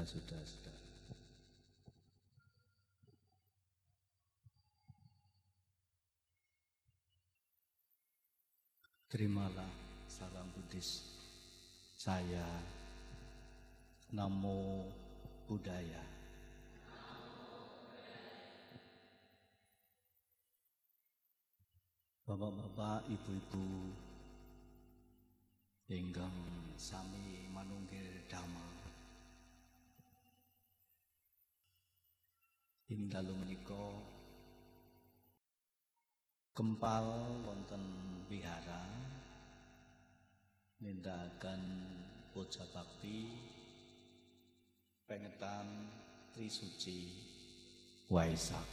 Saudara-saudara, 0.00 0.80
terimalah 9.12 9.68
salam 10.08 10.48
Buddhis 10.56 11.04
saya 12.00 12.48
Namo 14.16 14.88
Buddhaya. 15.44 16.00
Bapak-bapak, 22.24 23.10
ibu-ibu, 23.10 23.90
ingkang 25.90 26.38
sami 26.78 27.50
manunggil 27.50 28.22
dhamma 28.30 28.69
ing 32.90 33.06
dalu 33.06 33.30
menika 33.38 33.86
kempal 36.50 37.06
wonten 37.46 37.86
wihara 38.26 38.82
nindakaken 40.82 41.62
puja 42.34 42.66
bakti 42.74 43.30
pengetan 45.06 45.86
Trisuci 46.34 47.14
Waisak. 48.10 48.66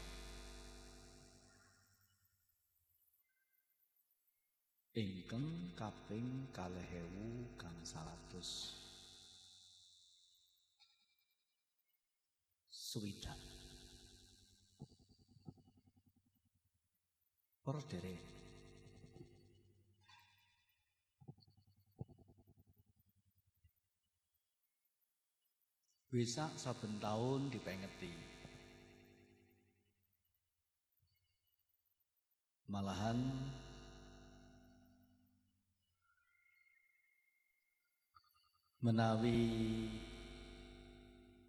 Ingkang 4.98 5.78
kaping 5.78 6.50
kalih 6.50 6.90
ewu 6.90 7.46
kang 7.54 7.78
salatus 7.86 8.82
swidak 12.74 13.57
Para 17.68 17.84
derek 17.92 18.24
Wesak 26.16 26.56
saben 26.56 26.96
tahun 27.04 27.52
dipengeti. 27.52 28.16
Malahan 32.72 33.20
menawi 38.80 39.44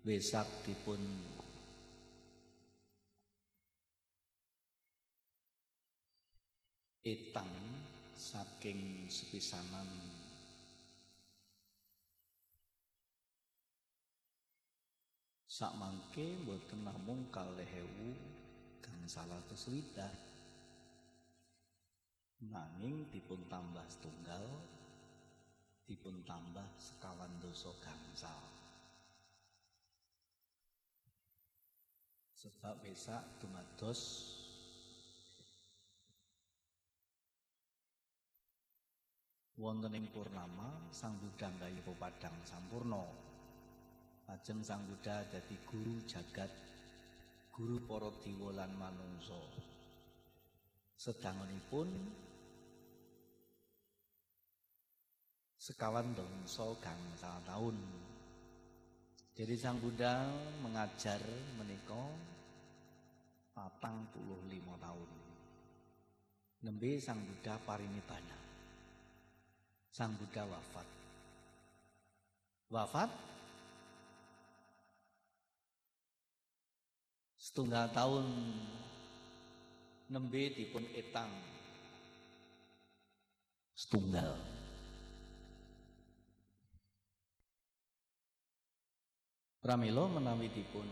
Wesak 0.02 0.50
dipun 0.66 0.98
etang 7.06 7.50
saking 8.18 9.06
sepisanan. 9.06 9.86
Sak 15.46 15.74
mangke 15.74 16.38
mboten 16.42 16.86
namung 16.86 17.26
kalih 17.34 17.66
ewu 17.66 18.14
kang 18.78 19.02
salah 19.10 19.42
swida 19.58 20.06
nanging 22.38 23.10
dipun 23.10 23.42
tambah 23.50 23.82
setunggal 23.90 24.46
dipun 25.82 26.22
tambah 26.22 26.62
sekawan 26.78 27.32
dosa 27.42 27.74
gangsal. 27.82 28.42
Sebab 32.38 32.78
besak 32.86 33.26
dumados 33.42 34.37
wonten 39.58 39.90
ing 39.90 40.06
purnama 40.14 40.70
Sang 40.94 41.18
Buddha 41.18 41.50
nggayu 41.50 41.82
padang 41.98 42.34
sampurna. 42.46 43.02
Lajeng 44.30 44.62
Sang 44.62 44.86
Buddha 44.86 45.26
dadi 45.26 45.58
guru 45.66 45.98
jagat, 46.06 46.48
guru 47.50 47.82
para 47.82 48.10
dewa 48.22 48.54
lan 48.54 48.70
manungsa. 48.78 49.42
Sedangunipun 50.94 51.90
sekawan 55.58 56.14
dongso 56.14 56.78
gangsal 56.78 57.42
tahun. 57.42 57.76
Jadi 59.34 59.54
Sang 59.58 59.82
Buddha 59.82 60.22
mengajar 60.62 61.18
menika 61.58 62.06
patang 63.54 64.06
puluh 64.14 64.38
lima 64.46 64.78
tahun. 64.78 65.10
Nembe 66.62 66.98
Sang 67.02 67.18
Buddha 67.26 67.58
parinibbana. 67.66 68.47
Sang 69.98 70.14
Buddha 70.14 70.46
wafat. 70.46 70.86
Wafat? 72.70 73.10
Setunggal 77.34 77.90
tahun 77.90 78.30
nembe 80.06 80.54
dipun 80.54 80.86
etang. 80.94 81.26
Setunggal. 83.74 84.38
Pramila 89.58 90.06
menawi 90.14 90.46
dipun 90.54 90.86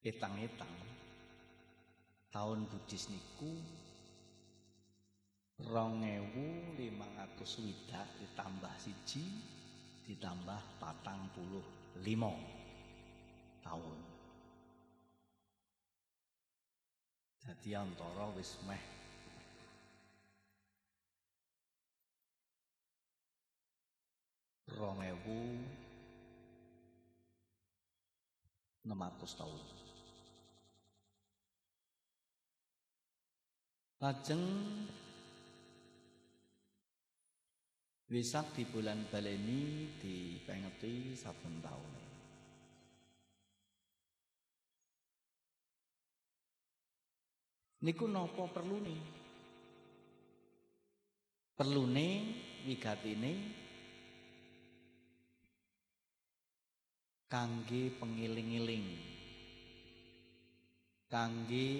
etang-etang 0.00 0.72
tahun 2.32 2.64
Buddhis 2.72 3.12
niku 3.12 3.84
rong 5.64 6.04
ewu 6.04 6.76
limang 6.76 7.16
atus 7.16 7.56
swidak 7.56 8.04
ditambah 8.20 8.74
siji 8.76 9.24
ditambah 10.04 10.60
patang 10.76 11.32
puluh 11.32 11.64
lima 12.04 12.32
tahun. 13.64 13.98
Jadi 17.46 17.70
antara 17.78 18.28
wis 18.36 18.58
meh. 18.68 18.96
rong 24.76 25.00
ewu 25.00 25.40
enam 28.84 29.00
atus 29.08 29.32
tahun. 29.40 29.62
Lajeng 34.04 34.44
Wisak 38.06 38.54
di 38.54 38.62
bulan 38.62 39.02
baleni 39.10 39.90
dipengeti 39.98 41.18
saben 41.18 41.58
taun. 41.58 41.94
Niku 47.82 48.06
napa 48.06 48.46
perlune? 48.46 48.94
Perlune 51.58 52.08
wigatine 52.62 53.34
kangge 57.26 57.90
pengiling-iling. 57.98 58.86
Kangge 61.10 61.70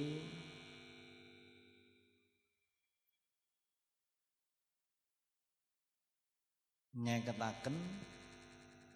nyeketaken 6.97 7.77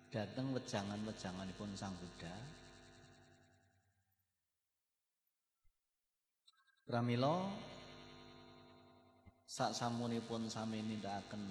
dateng 0.09 0.57
wejangan-wejanganipun 0.57 1.71
Sang 1.77 1.93
Buddha. 2.01 2.33
Pramila 6.89 7.47
sak 9.47 9.77
samunipun 9.77 10.51
sami 10.51 10.83
nindakaken 10.83 11.43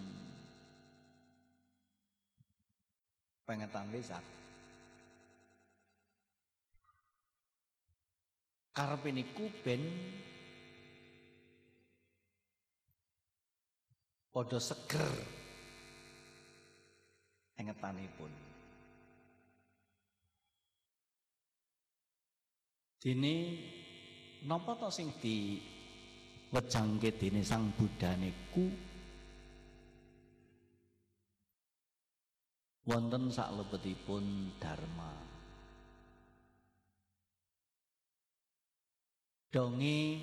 pengetan 3.48 3.88
wesak 3.92 4.24
karepe 8.76 9.12
niku 9.16 9.48
ben 9.64 9.84
padha 14.32 14.60
seger 14.60 15.39
engetanipun. 17.60 18.32
Dene 23.00 23.36
napa 24.48 24.76
to 24.80 24.88
sing 24.92 25.12
di 25.20 25.60
wejangke 26.52 27.16
dene 27.16 27.44
Sang 27.44 27.72
Buddha 27.76 28.16
niku 28.16 28.68
wonten 32.88 33.32
saklebetipun 33.32 34.56
dharma. 34.60 35.12
Dongi 39.50 40.22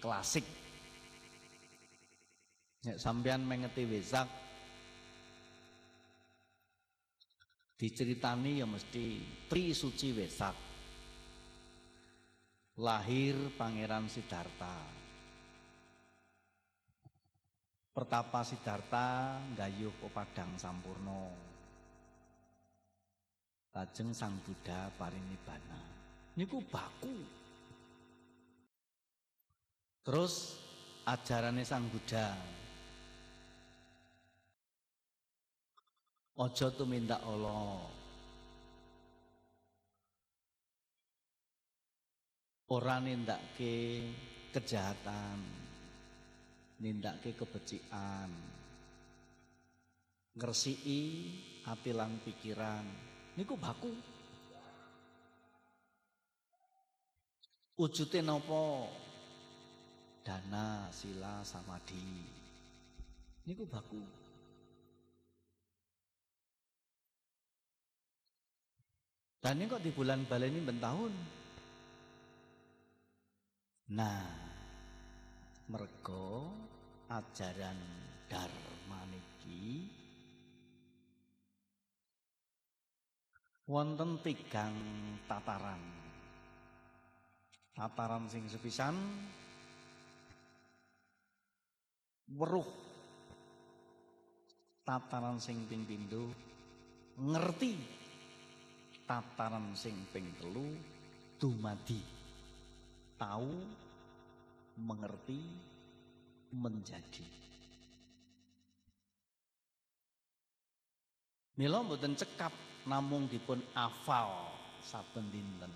klasik. 0.00 0.46
Nek 2.86 3.02
sampean 3.02 3.42
mengeti 3.42 3.82
wesak 3.82 4.45
diceritani 7.76 8.64
ya 8.64 8.66
mesti 8.66 9.20
Tri 9.46 9.76
Suci 9.76 10.16
Wesak 10.16 10.56
lahir 12.80 13.36
Pangeran 13.56 14.08
Siddhartha 14.08 15.06
Pertapa 17.96 18.44
Siddhartha 18.44 19.40
gayuh 19.56 19.88
pepadang 19.96 20.52
sampurno. 20.60 21.32
Lajeng 23.72 24.12
Sang 24.12 24.36
Buddha 24.44 24.92
parinibbana. 25.00 25.80
Niku 26.36 26.60
baku. 26.60 27.16
Terus 30.04 30.60
ajarannya 31.08 31.64
Sang 31.64 31.88
Buddha. 31.88 32.55
Ojo 36.36 36.68
minta 36.84 37.16
Allah. 37.24 37.80
Orang 42.66 43.08
ke 43.56 44.04
kejahatan, 44.52 45.38
nindake 46.84 47.32
kebecikan 47.32 48.28
ngresiki 50.36 51.00
ati 51.64 51.90
lan 51.96 52.20
pikiran. 52.20 52.84
Niku 53.40 53.56
baku. 53.56 53.92
Wujute 57.80 58.20
napa? 58.20 58.92
Dana 60.20 60.92
sila 60.92 61.40
samadhi. 61.40 62.28
Niku 63.48 63.64
baku 63.64 64.25
dan 69.46 69.62
ini 69.62 69.70
kok 69.70 69.78
di 69.78 69.94
bulan 69.94 70.26
baleni 70.26 70.58
ben 70.58 70.82
tahun? 70.82 71.14
Nah 73.94 74.26
mergo 75.70 76.50
ajaran 77.06 77.78
dharma 78.26 79.06
niki 79.06 79.86
wonten 83.70 84.18
tigang 84.26 84.74
tataran. 85.30 85.94
Tataran 87.70 88.26
sing 88.26 88.50
sepisan 88.50 88.98
weruh 92.34 92.66
tataran 94.82 95.38
sing 95.38 95.70
ping 95.70 95.86
pindho 95.86 96.34
ngerti 97.14 98.05
tataran 99.06 99.72
sing 99.78 99.94
ping 100.10 100.26
telu 100.42 100.74
dumadi 101.38 102.02
tahu 103.16 103.64
mengerti, 104.76 105.40
menjadi. 106.52 107.28
Mila 111.56 111.80
mboten 111.80 112.12
cekap 112.12 112.52
namung 112.84 113.24
dipun 113.32 113.64
afal 113.72 114.52
saben 114.84 115.32
dinten. 115.32 115.72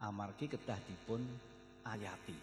Amargi 0.00 0.48
kedah 0.48 0.80
dipun 0.88 1.20
ayati. 1.84 2.38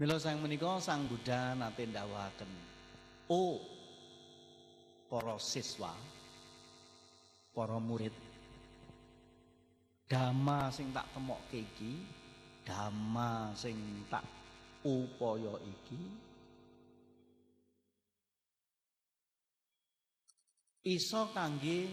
Mila 0.00 0.16
sang 0.18 0.40
menika 0.40 0.80
Sang 0.80 1.06
Buddha 1.06 1.54
nate 1.54 1.86
ndawaken, 1.86 2.50
"Oh, 3.30 3.73
para 5.14 5.38
siswa, 5.38 5.94
para 7.54 7.78
murid, 7.78 8.10
Dhamma 10.10 10.74
sing 10.74 10.90
tak 10.90 11.06
temokke 11.14 11.62
iki, 11.62 12.02
dhamma 12.66 13.54
sing 13.54 14.04
tak 14.10 14.26
upaya 14.84 15.56
iki 15.64 16.02
iso 20.92 21.32
kangge 21.32 21.88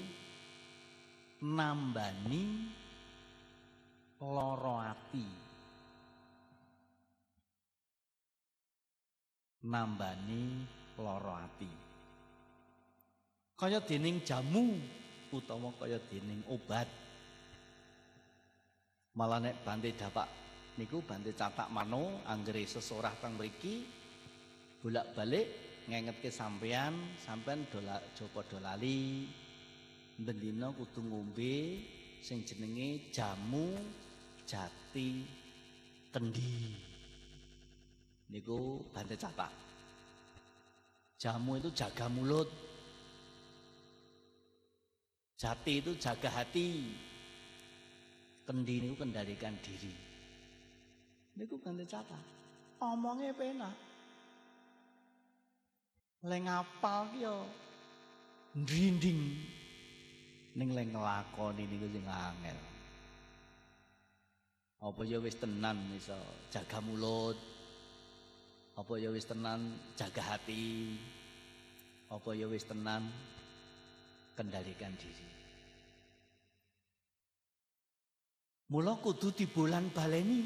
nambani 1.45 2.67
loro 4.19 4.75
ati. 4.81 5.27
Nambani 9.71 10.43
loro 10.99 11.31
ati. 11.31 11.90
Kaya 13.61 13.77
dening 13.77 14.25
jamu 14.25 14.73
utawa 15.29 15.69
kaya 15.77 16.01
dening 16.09 16.41
obat. 16.49 16.89
Malah 19.13 19.37
nek 19.37 19.61
bante 19.61 19.93
dapak 19.93 20.25
niku 20.81 21.05
bante 21.05 21.29
catak 21.37 21.69
mano 21.69 22.25
anggere 22.25 22.65
sesorah 22.65 23.13
teng 23.21 23.37
mriki 23.37 23.85
bolak-balik 24.81 25.45
ngengetke 25.85 26.33
sampean, 26.33 27.13
sampean 27.21 27.69
dola 27.69 28.01
jopo 28.17 28.41
dolali 28.49 29.29
bendina 30.17 30.73
kudu 30.73 31.05
ngombe 31.05 31.85
sing 32.17 32.41
jenenge 32.41 33.13
jamu 33.13 33.77
jati 34.41 35.21
kendi. 36.09 36.57
Niku 38.33 38.89
bante 38.89 39.13
catak. 39.21 39.53
Jamu 41.21 41.61
itu 41.61 41.69
jaga 41.77 42.09
mulut. 42.09 42.70
Jati 45.41 45.81
itu 45.81 45.97
jaga 45.97 46.29
hati 46.29 46.93
kendi 48.45 48.77
niku 48.77 49.01
kendalikan 49.01 49.57
diri. 49.65 49.89
Niku 51.33 51.57
ganti 51.57 51.81
catat. 51.89 52.21
Omongnya 52.77 53.33
penak. 53.33 53.73
Leng 56.29 56.45
apal 56.45 57.09
ki 57.09 57.25
yo 57.25 57.49
ndrinding 58.53 59.17
ning 60.61 60.69
leng 60.77 60.93
nglakoni 60.93 61.65
niku 61.65 61.89
sing 61.89 62.05
angel. 62.05 62.59
Apa 64.77 65.01
ya 65.09 65.17
wis 65.17 65.41
tenan 65.41 65.81
iso 65.97 66.21
jaga 66.53 66.85
mulut. 66.85 67.37
Apa 68.77 68.93
ya 69.01 69.09
wis 69.09 69.25
tenan 69.25 69.73
jaga 69.97 70.21
hati. 70.21 71.01
Apa 72.13 72.29
ya 72.37 72.45
wis 72.45 72.61
tenan 72.61 73.09
kendalikan 74.41 74.89
diri. 74.97 75.29
Mula 78.73 78.97
kudu 78.97 79.29
di 79.37 79.45
bulan 79.45 79.93
baleni. 79.93 80.41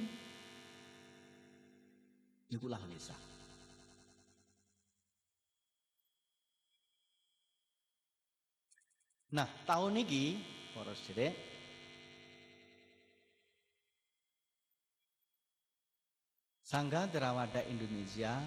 Ikulah 2.51 2.83
Nisa. 2.91 3.15
Nah, 9.31 9.47
tahun 9.63 10.03
ini 10.03 10.43
para 10.75 10.91
sedherek 10.95 11.35
Sangga 16.63 17.07
Derawada 17.07 17.63
Indonesia 17.67 18.39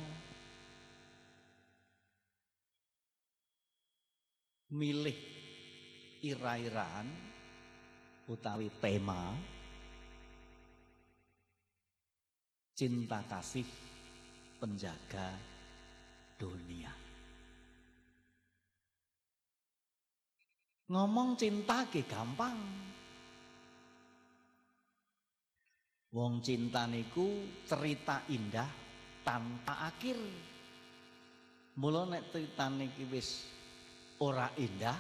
milih 4.73 5.38
ira-iraan 6.23 7.07
utawi 8.29 8.69
tema 8.83 9.33
cinta 12.79 13.19
kasih 13.27 13.67
penjaga 14.63 15.35
dunia. 16.39 16.95
Ngomong 20.89 21.37
cinta 21.37 21.85
ke 21.91 22.07
gampang. 22.07 22.57
Wong 26.09 26.41
cinta 26.41 26.89
niku 26.89 27.45
cerita 27.69 28.25
indah 28.33 28.71
tanpa 29.21 29.93
akhir. 29.93 30.17
Mula 31.77 32.09
nek 32.09 32.33
ceritane 32.33 32.89
iki 32.89 33.05
wis 33.13 33.45
ora 34.25 34.49
indah, 34.57 34.97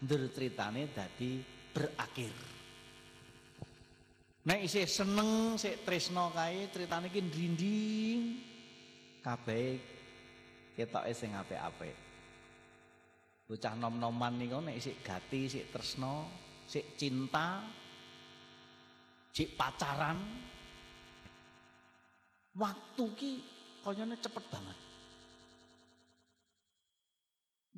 ndur 0.00 0.32
ceritane 0.32 0.88
dadi 0.92 1.40
berakhir. 1.70 2.34
Nek 4.40 4.60
isih 4.64 4.88
seneng 4.88 5.60
sik 5.60 5.84
tresno 5.84 6.32
kae 6.32 6.72
critane 6.72 7.12
iki 7.12 7.20
ndrinding 7.20 8.20
kabeh 9.20 9.76
ketoke 10.72 11.12
sing 11.12 11.36
apik-apik. 11.36 11.96
Bocah 13.44 13.74
nom-noman 13.76 14.40
niku 14.40 14.64
nek 14.64 14.78
isik 14.80 15.04
gati, 15.04 15.44
isik 15.44 15.68
tresno, 15.68 16.30
isik 16.64 16.96
cinta, 16.96 17.60
isik 19.34 19.58
pacaran. 19.58 20.18
Waktu 22.56 23.04
ki 23.14 23.32
kayane 23.84 24.16
cepet 24.18 24.44
banget. 24.48 24.89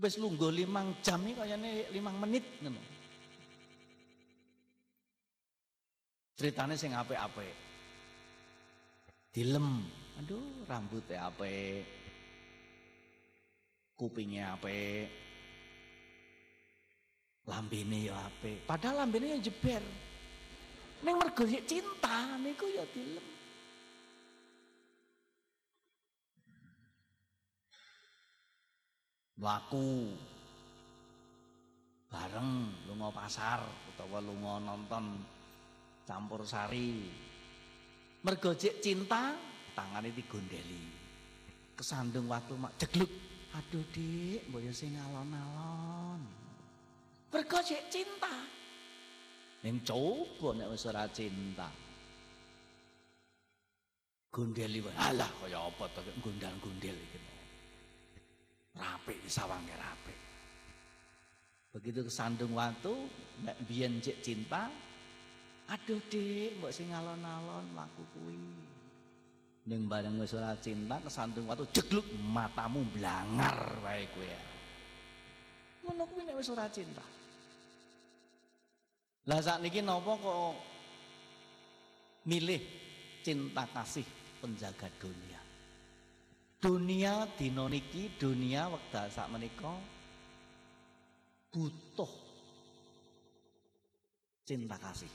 Wis 0.00 0.16
lungguh 0.16 0.48
limang 0.48 0.96
jam 1.04 1.20
iki 1.28 1.36
kayane 1.36 1.92
limang 1.92 2.16
menit 2.16 2.44
ngono. 2.64 2.80
Ceritane 6.32 6.74
sing 6.80 6.96
apik-apik. 6.96 7.54
Dilem, 9.32 9.84
aduh 10.16 10.64
rambutnya 10.64 11.28
apik. 11.28 11.84
Kupingnya 13.96 14.56
apik. 14.56 15.06
Lambene 17.46 18.08
ya 18.08 18.16
apik. 18.26 18.64
Padahal 18.64 19.04
lambene 19.04 19.36
ya 19.36 19.38
jeber. 19.44 19.84
Ning 21.04 21.14
mergo 21.18 21.44
cinta 21.44 22.38
niku 22.40 22.66
ya 22.70 22.84
dilem. 22.96 23.31
Laku 29.42 30.06
bareng 32.06 32.70
lunga 32.86 33.10
pasar 33.10 33.58
utawa 33.90 34.22
lunga 34.22 34.62
nonton 34.62 35.18
campur 36.06 36.46
sari. 36.46 37.10
Mergo 38.22 38.54
cinta 38.54 39.34
tangane 39.74 40.14
digondeli. 40.14 40.94
Kesandung 41.74 42.30
waktu 42.30 42.54
mak 42.54 42.78
jegluk. 42.78 43.10
Aduh 43.52 43.84
dik, 43.92 44.48
mbok 44.48 44.62
ya 44.64 44.72
sing 44.72 44.94
alon-alon. 44.94 46.22
Mergo 47.34 47.58
cinta. 47.66 48.34
Ning 49.66 49.82
coba 49.82 50.54
nek 50.54 50.70
wis 50.70 50.86
ora 50.86 51.10
cinta. 51.10 51.66
Gondeli 54.30 54.78
wae. 54.80 54.94
Alah 54.96 55.28
kaya 55.42 55.58
apa 55.66 55.84
to 55.90 56.00
gondal-gondel 56.22 56.94
iki. 56.94 57.21
Rapik 58.72 59.20
sawange 59.28 59.74
rapik. 59.76 60.18
Begitu 61.72 62.04
kesandung 62.04 62.52
waktu, 62.56 62.92
nek 63.44 63.56
biyen 63.64 64.00
cek 64.00 64.20
cinta, 64.20 64.68
aduh 65.72 66.00
dik, 66.12 66.60
mbok 66.60 66.72
sing 66.72 66.92
alon-alon 66.92 67.72
laku 67.72 68.04
kuwi. 68.12 68.36
Ning 69.62 69.86
bareng 69.86 70.18
wis 70.18 70.34
cinta 70.60 70.98
kesandung 71.00 71.48
waktu 71.48 71.64
jegluk 71.72 72.04
matamu 72.28 72.84
blangar 72.92 73.78
wae 73.80 74.04
kowe. 74.10 74.26
Ngono 75.86 76.02
kuwi 76.12 76.22
nek 76.28 76.36
wis 76.36 76.52
cinta. 76.74 77.04
Lah 79.22 79.38
sakniki 79.38 79.86
napa 79.86 80.18
kok 80.18 80.54
milih 82.26 82.58
cinta 83.22 83.62
kasih 83.70 84.04
penjaga 84.42 84.90
dunia. 84.98 85.31
Dunia 86.62 87.26
dina 87.34 87.66
niki, 87.66 88.14
dunia 88.22 88.70
wekdal 88.70 89.10
sak 89.10 89.26
menika 89.34 89.74
butuh 91.50 92.12
cinta 94.46 94.78
kasih. 94.78 95.10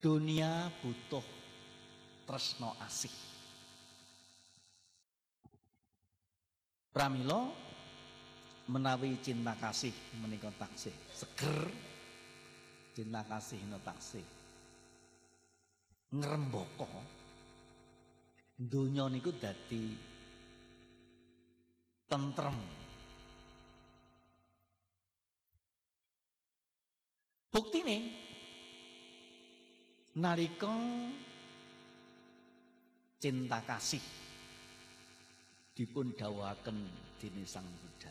Dunia 0.00 0.72
butuh 0.80 1.26
tresno 2.24 2.72
asih. 2.80 3.12
Pramila 6.88 7.44
menawi 8.72 9.20
cinta 9.20 9.52
kasih 9.60 9.92
menika 10.24 10.48
taksih 10.56 10.96
seger 11.12 11.68
cinta 12.96 13.20
kasih 13.28 13.60
no 13.68 13.76
taksih 13.84 14.24
ngrembaka 16.08 17.17
donya 18.58 19.06
niku 19.06 19.30
dadi 19.38 19.94
tentrem. 22.10 22.58
Buktine 27.54 27.96
nalika 30.18 30.74
cinta 33.22 33.62
kasih 33.62 34.02
dipun 35.78 36.10
dawuhaken 36.18 36.78
dening 37.22 37.46
Sang 37.46 37.62
Buddha. 37.62 38.10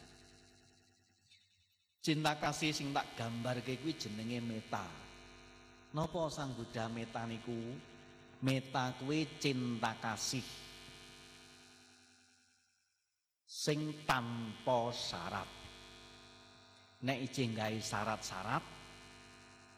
Cinta 2.00 2.40
kasih 2.40 2.72
sing 2.72 2.96
tak 2.96 3.20
gambarke 3.20 3.76
kuwi 3.84 4.00
jenenge 4.00 4.40
meta. 4.40 4.88
Napa 5.92 6.32
Sang 6.32 6.56
Buddha 6.56 6.88
meta 6.88 7.28
niku? 7.28 7.56
Meta 8.38 8.94
kuwi 9.02 9.26
cinta 9.42 9.98
kasih 9.98 10.46
sing 13.48 14.06
tanpa 14.06 14.94
syarat. 14.94 15.50
Nek 17.02 17.18
ijing 17.26 17.58
gawe 17.58 17.80
syarat-syarat 17.82 18.64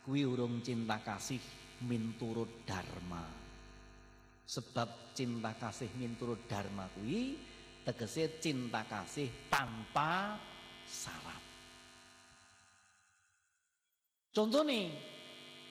kuwi 0.04 0.28
urung 0.28 0.60
cinta 0.60 1.00
kasih 1.00 1.40
minturut 1.88 2.68
dharma. 2.68 3.24
Sebab 4.44 5.16
cinta 5.16 5.56
kasih 5.56 5.88
minturut 5.96 6.44
dharma 6.50 6.92
kuwi 6.92 7.40
tegese 7.88 8.44
cinta 8.44 8.84
kasih 8.84 9.48
tanpa 9.48 10.36
syarat. 10.84 11.44
Contoh 14.30 14.62
nih, 14.62 14.94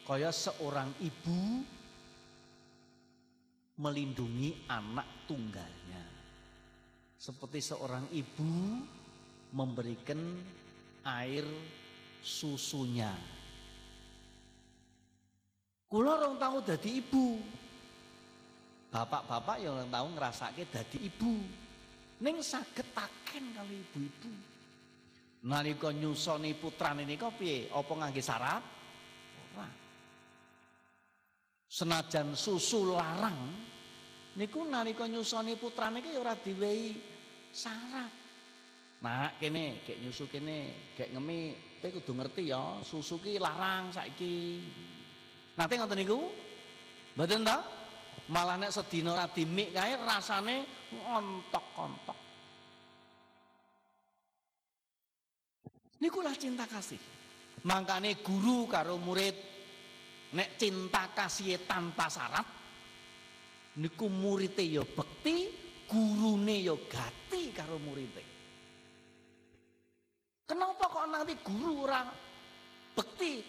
kaya 0.02 0.34
seorang 0.34 0.90
ibu 0.98 1.62
melindungi 3.78 4.66
anak 4.66 5.26
tunggalnya. 5.30 6.02
Seperti 7.18 7.58
seorang 7.62 8.10
ibu 8.14 8.82
memberikan 9.54 10.18
air 11.06 11.46
susunya. 12.22 13.10
Kula 15.88 16.20
orang 16.20 16.36
tahu 16.36 16.56
dadi 16.62 16.90
ibu. 17.00 17.26
Bapak-bapak 18.88 19.56
yang 19.60 19.78
orang 19.78 19.90
tahu 19.90 20.06
ngerasake 20.14 20.62
dadi 20.68 20.98
ibu. 21.08 21.34
Ning 22.18 22.42
saged 22.42 22.86
taken 22.92 23.44
kali 23.54 23.76
ibu-ibu. 23.78 24.32
Nalika 25.48 25.94
nyusoni 25.94 26.50
putrane 26.58 27.06
nika 27.06 27.30
piye? 27.30 27.70
Apa 27.70 27.92
ngangge 27.94 28.20
syarat? 28.20 28.62
Ora 29.54 29.87
senajan 31.68 32.32
susu 32.32 32.96
larang 32.96 33.52
niku 34.40 34.64
nalika 34.64 35.04
nyusoni 35.04 35.60
putrane 35.60 36.00
iki 36.00 36.16
ora 36.16 36.32
diwehi 36.32 36.96
syarat. 37.52 38.12
Nah, 38.98 39.30
kene 39.38 39.86
gek 39.86 40.02
nyusu 40.02 40.26
kene, 40.26 40.90
gek 40.98 41.14
ngemi 41.14 41.54
kowe 41.78 41.90
kudu 41.94 42.12
ngerti 42.18 42.50
ya, 42.50 42.82
susu 42.82 43.22
ki 43.22 43.38
larang 43.38 43.94
saiki. 43.94 44.58
Nanti 45.54 45.74
ngoten 45.78 45.98
niku? 46.02 46.18
Mboten 47.14 47.46
ta? 47.46 47.62
Malah 48.34 48.58
nek 48.58 48.74
sedina 48.74 49.14
ora 49.14 49.30
dimik 49.30 49.70
kae 49.70 49.94
rasane 50.02 50.66
ontok-ontok. 50.90 52.18
Niku 56.02 56.18
lah 56.22 56.34
cinta 56.34 56.66
kasih. 56.66 56.98
Mangkane 57.66 58.22
guru 58.22 58.70
karo 58.70 58.98
murid 58.98 59.57
Nek 60.28 60.60
cinta 60.60 61.08
kasih 61.16 61.64
tanpa 61.64 62.12
syarat 62.12 62.44
niku 63.80 64.12
murite 64.12 64.60
ya 64.60 64.84
bekti, 64.84 65.48
gurune 65.88 66.60
ya 66.60 66.76
gati 66.76 67.48
karo 67.56 67.80
murite. 67.80 68.24
Kenapa 70.44 70.84
kok 70.88 71.08
nanti 71.08 71.32
guru 71.40 71.88
ora 71.88 72.04
bekti, 72.92 73.40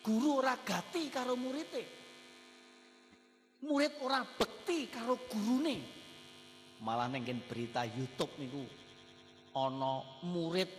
guru 0.00 0.40
ora 0.40 0.56
gati 0.56 1.12
karo 1.12 1.36
murite? 1.36 1.82
Murid 3.68 3.92
ora 4.00 4.24
bekti 4.24 4.88
karo 4.88 5.28
gurune. 5.28 5.76
Malah 6.80 7.10
nengken 7.10 7.42
berita 7.44 7.84
YouTube 7.84 8.32
niku 8.38 8.64
ana 9.58 10.22
murid 10.24 10.70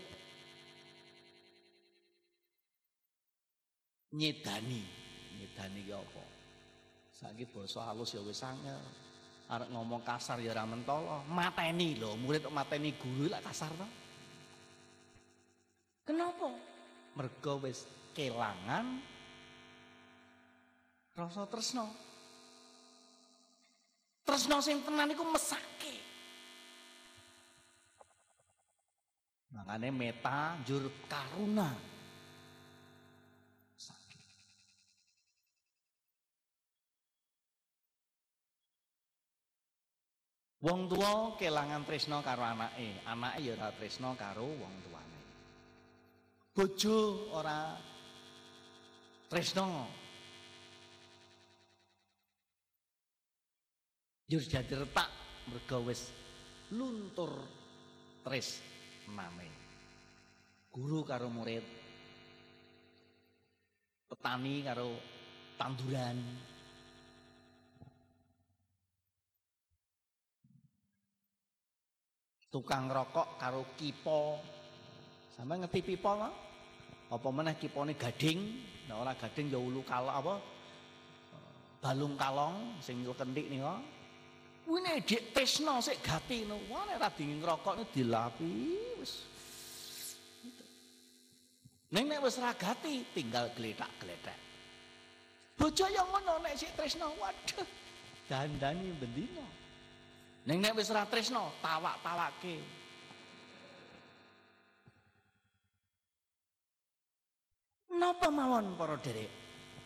nyedani 4.16 4.99
nyedani 5.40 5.88
ki 5.88 5.94
apa? 5.96 6.24
Saiki 7.16 7.48
basa 7.48 7.88
halus 7.88 8.12
ya 8.12 8.20
wis 8.20 8.44
angel. 8.44 8.84
Arek 9.50 9.72
ngomong 9.74 10.06
kasar 10.06 10.38
ya 10.44 10.54
ora 10.54 10.62
mentolo, 10.62 11.26
mateni 11.26 11.98
lho, 11.98 12.14
murid 12.22 12.46
kok 12.46 12.54
mateni 12.54 12.94
guru 12.94 13.34
lak 13.34 13.42
kasar 13.42 13.74
to. 13.74 13.88
Kenapa? 16.06 16.54
Mergo 17.18 17.54
wis 17.66 17.90
kelangan 18.14 19.02
rasa 21.18 21.50
tresno. 21.50 21.90
Tresno 24.22 24.62
sing 24.62 24.86
tenan 24.86 25.10
iku 25.10 25.26
mesake. 25.26 25.96
Makanya 29.50 29.90
meta 29.90 30.62
jur 30.62 30.86
karuna. 31.10 31.89
Wong 40.60 40.92
tua 40.92 41.40
kelangan 41.40 41.88
tresno 41.88 42.20
karo 42.20 42.44
anake, 42.44 43.00
anake 43.08 43.40
ya 43.48 43.56
ora 43.56 43.72
tresno 43.72 44.12
karo 44.20 44.44
wong 44.44 44.76
tuane. 44.84 45.20
Bojo 46.52 47.32
ora 47.32 47.80
tresno 49.32 49.88
Jur 54.30 54.46
jadi 54.46 54.78
retak 54.78 55.10
mergo 55.50 55.90
wis 55.90 56.14
luntur 56.78 57.34
tris 58.22 58.62
name. 59.10 59.50
Guru 60.70 61.02
karo 61.02 61.34
murid. 61.34 61.66
Petani 64.06 64.62
karo 64.62 64.94
tanduran. 65.58 66.22
Tukang 72.50 72.90
rokok 72.90 73.38
karo 73.38 73.78
kipo. 73.78 74.42
Sama 75.34 75.56
ngerti 75.58 75.86
pipo 75.86 76.12
lah. 76.18 76.34
Apa 77.10 77.30
meneh 77.34 77.58
kipone 77.58 77.98
gading, 77.98 78.38
nah 78.86 79.02
ora 79.02 79.18
gading 79.18 79.50
ya 79.50 79.58
ulu 79.58 79.82
kalong 79.82 80.14
apa? 80.14 80.36
Balung 81.82 82.14
kalong 82.14 82.78
sing 82.86 83.02
kentik 83.02 83.50
nih 83.50 83.66
Kuwi 84.62 84.86
nek 84.86 85.02
dik 85.10 85.34
tresno 85.34 85.82
sik 85.82 86.06
gati 86.06 86.46
no. 86.46 86.62
Wah 86.70 86.86
nek 86.86 87.18
dingin 87.18 87.42
ngrokok 87.42 87.90
dilapi 87.90 88.54
wis. 89.02 89.26
Neng 91.90 92.06
nek 92.06 92.22
wis 92.22 92.38
ra 92.38 92.54
gati 92.54 93.02
tinggal 93.10 93.50
gletak-gletak. 93.58 94.38
Bojo 95.58 95.86
yang 95.90 96.06
ngono 96.14 96.46
nek 96.46 96.54
sik 96.54 96.78
tresno 96.78 97.10
waduh 97.18 97.66
dandani 98.30 98.94
bendino. 99.02 99.59
Neng 100.48 100.64
nek 100.64 100.76
wis 100.78 100.94
ra 100.96 101.04
tresno 101.10 101.60
tawak-tawake. 101.60 102.56
Napa 108.00 108.32
mawon 108.32 108.80
para 108.80 108.96
derek? 109.04 109.32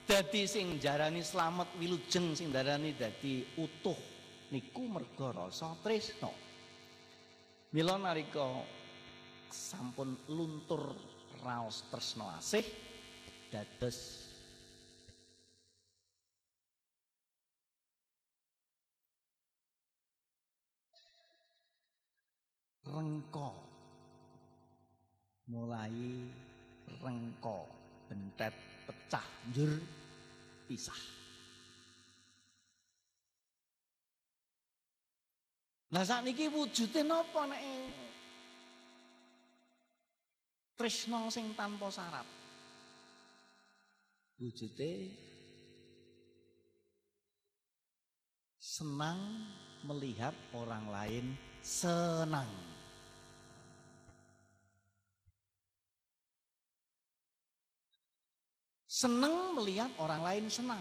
Dadi 0.03 0.43
sing 0.45 0.77
jarani 0.77 1.23
slamet 1.23 1.73
wilujeng 1.79 2.35
sing 2.35 2.51
darani 2.51 2.93
dadi 2.93 3.41
utuh 3.57 3.97
niku 4.51 4.85
merga 4.85 5.33
rasa 5.33 5.73
tresno. 5.81 6.29
Mila 7.73 7.97
nalika 7.97 8.61
sampun 9.49 10.13
luntur 10.29 10.93
raos 11.41 11.89
tresno 11.89 12.29
asih 12.37 12.65
dados 13.49 14.22
rengko 22.93 23.51
mulai 25.49 26.29
rengko 27.01 27.65
bentet 28.05 28.53
pecah 28.85 29.25
njur 29.49 29.73
pisah 30.69 31.23
Lah 35.93 36.01
sakniki 36.01 36.49
wujude 36.49 37.05
napa 37.05 37.45
nek 37.45 37.61
tresno 40.73 41.29
sing 41.29 41.53
tanpa 41.53 41.85
syarat? 41.93 42.25
Wujude 44.41 45.13
senang 48.57 49.21
melihat 49.85 50.33
orang 50.57 50.89
lain 50.89 51.25
senang. 51.61 52.72
Senang 59.03 59.59
melihat 59.59 59.91
orang 59.99 60.23
lain 60.23 60.45
senang. 60.47 60.79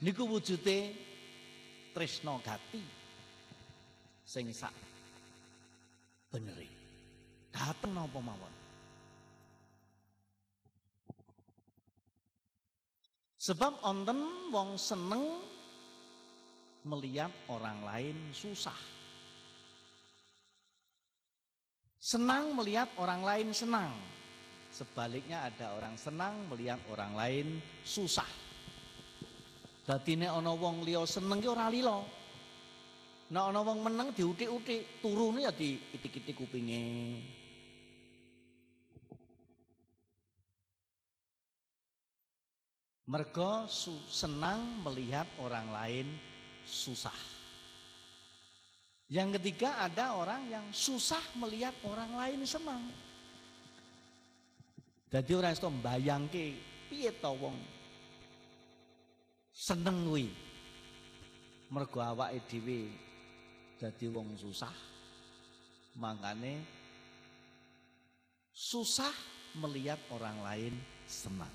Niku 0.00 0.24
wujude 0.24 0.88
tresno 1.92 2.40
gati 2.40 2.80
sing 4.24 4.48
sak 4.56 4.72
beneri. 6.32 6.64
Dateng 7.52 7.92
napa 7.92 8.20
mawon. 8.24 8.54
Sebab 13.36 13.84
onten 13.84 14.48
wong 14.48 14.80
seneng 14.80 15.44
melihat 16.88 17.36
orang 17.52 17.84
lain 17.84 18.16
susah. 18.32 18.80
Senang 22.00 22.56
melihat 22.56 22.88
orang 22.96 23.20
lain 23.20 23.52
senang. 23.52 24.15
Sebaliknya 24.76 25.48
ada 25.48 25.72
orang 25.72 25.96
senang 25.96 26.52
melihat 26.52 26.76
orang 26.92 27.16
lain 27.16 27.46
susah. 27.80 28.28
Dadi 29.88 30.20
nek 30.20 30.36
ana 30.36 30.52
wong 30.52 30.84
liya 30.84 31.00
seneng 31.08 31.40
ki 31.40 31.48
ora 31.48 31.72
lila. 31.72 32.04
Nek 33.32 33.44
ana 33.56 33.64
wong 33.64 33.80
meneng 33.80 34.12
diutik-utik, 34.12 35.00
turune 35.00 35.48
ya 35.48 35.52
diitik-itik 35.56 36.36
kupinge. 36.36 36.84
Mergo 43.08 43.64
senang 44.12 44.84
melihat 44.84 45.24
orang 45.40 45.72
lain 45.72 46.06
susah. 46.68 47.16
Yang 49.08 49.40
ketiga 49.40 49.80
ada 49.80 50.20
orang 50.20 50.52
yang 50.52 50.66
susah 50.68 51.22
melihat 51.40 51.72
orang 51.88 52.12
lain 52.12 52.44
senang. 52.44 53.05
Jadi 55.16 55.32
orang 55.32 55.56
itu 55.56 55.68
mbayangke 55.72 56.44
piye 56.92 57.08
to 57.08 57.32
wong 57.40 57.56
seneng 59.48 60.04
kuwi. 60.04 60.28
Mergo 61.72 62.04
awake 62.04 62.44
dhewe 62.52 62.92
jadi 63.76 64.08
wong 64.08 64.32
susah 64.40 64.72
makanya 66.00 66.56
susah 68.52 69.12
melihat 69.60 70.00
orang 70.12 70.36
lain 70.40 70.74
senang 71.04 71.52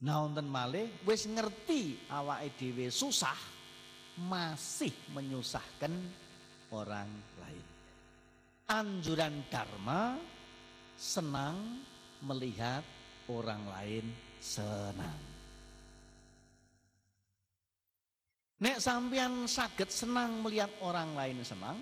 nah 0.00 0.24
wonten 0.24 0.48
malih 0.48 0.88
wis 1.04 1.24
ngerti 1.28 1.96
awake 2.12 2.52
dhewe 2.60 2.92
susah 2.92 3.36
masih 4.20 4.92
menyusahkan 5.16 5.92
orang 6.72 7.08
lain 7.40 7.66
anjuran 8.68 9.40
dharma 9.48 10.20
senang 11.00 11.56
melihat 12.22 12.84
orang 13.28 13.62
lain 13.68 14.04
senang 14.40 15.30
Nek 18.60 18.76
sampean 18.76 19.48
sakit 19.48 19.88
senang 19.88 20.44
melihat 20.44 20.68
orang 20.84 21.16
lain 21.16 21.40
senang, 21.40 21.80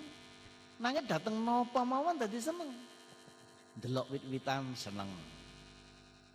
nanya 0.79 1.03
dateng 1.03 1.35
nopo 1.43 1.83
mawon 1.83 2.15
tadi 2.15 2.39
seneng. 2.39 2.71
Delok 3.75 4.07
wit-witan 4.15 4.71
seneng. 4.79 5.11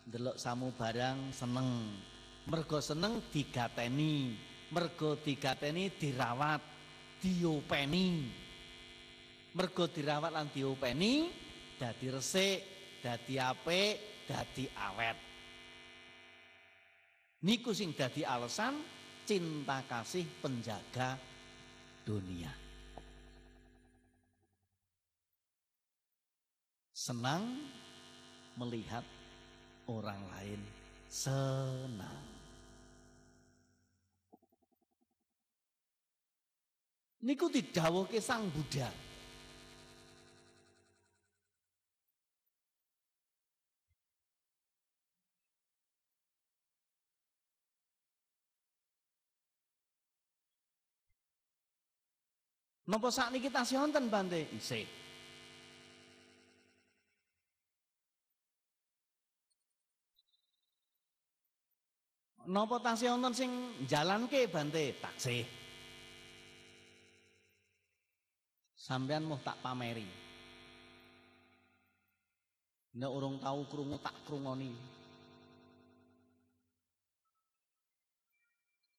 Delok 0.04 0.36
samu 0.36 0.68
barang 0.76 1.32
seneng. 1.32 1.96
Mergo 2.44 2.76
seneng 2.84 3.24
digateni, 3.32 4.36
mergo 4.68 5.16
digateni 5.16 5.88
dirawat, 5.96 6.60
diopeni. 7.24 8.28
Mergo 9.56 9.88
dirawat 9.88 10.28
lan 10.28 10.52
diopeni 10.52 11.32
dadi 11.80 12.12
resik, 12.12 12.60
dadi 13.04 13.36
apik, 13.36 14.24
dadi 14.24 14.64
awet. 14.72 15.16
Niku 17.44 17.76
sing 17.76 17.92
dadi 17.92 18.24
alasan 18.24 18.80
cinta 19.28 19.84
kasih 19.84 20.24
penjaga 20.40 21.20
dunia. 22.08 22.48
Senang 26.96 27.44
melihat 28.56 29.04
orang 29.84 30.24
lain 30.32 30.60
senang. 31.12 32.24
Niku 37.24 37.52
didhawuhke 37.52 38.20
Sang 38.24 38.48
Buddha. 38.48 39.03
Napa 52.84 53.08
sakniki 53.08 53.48
tasih 53.48 53.80
wonten 53.80 54.12
Bante? 54.12 54.44
Isih. 54.52 54.84
Napa 62.44 62.76
tasih 62.84 63.16
wonten 63.16 63.32
sing 63.32 63.50
jalanke 63.88 64.44
Bante? 64.52 65.00
Taksih. 65.00 65.48
Sampean 68.76 69.24
mau 69.24 69.40
tak 69.40 69.56
pameri. 69.64 70.04
Nek 73.00 73.10
urung 73.10 73.40
tahu 73.40 73.64
krungu 73.64 73.96
tak 73.96 74.12
krungoni. 74.28 74.76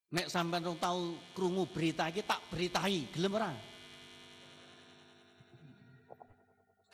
Nek 0.09 0.25
sampean 0.25 0.65
urung 0.65 0.81
tahu 0.81 1.21
krungu 1.37 1.69
berita 1.69 2.09
iki 2.09 2.25
tak 2.25 2.41
beritahi, 2.49 3.13
gelem 3.13 3.37
ora? 3.37 3.74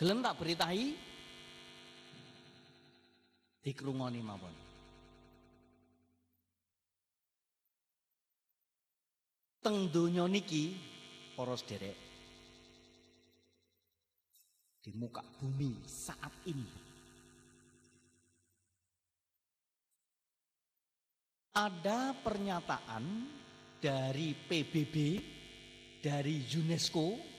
Gelem 0.02 0.26
tak 0.26 0.42
beritahi? 0.42 0.98
Dikrungoni 3.62 4.18
mawon. 4.26 4.56
Teng 9.62 9.94
donya 9.94 10.26
niki 10.26 10.74
para 11.38 11.54
sederek 11.54 11.94
di 14.82 14.90
muka 14.98 15.22
bumi 15.22 15.86
saat 15.86 16.34
ini 16.50 16.66
ada 21.54 22.18
pernyataan 22.18 23.06
dari 23.78 24.34
PBB 24.34 24.96
dari 26.02 26.42
UNESCO 26.58 27.31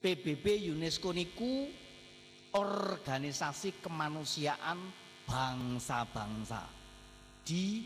PBB 0.00 0.72
UNESCO 0.72 1.12
niku 1.12 1.68
organisasi 2.56 3.84
kemanusiaan 3.84 4.80
bangsa-bangsa 5.28 6.64
di 7.44 7.84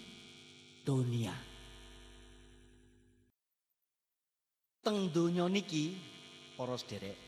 dunia. 0.87 1.35
Teng 4.79 5.11
donya 5.11 5.51
niki 5.51 5.99
para 6.55 6.79
sederek 6.79 7.19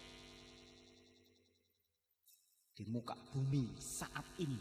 di 2.76 2.84
muka 2.86 3.18
bumi 3.34 3.74
saat 3.82 4.38
ini 4.38 4.60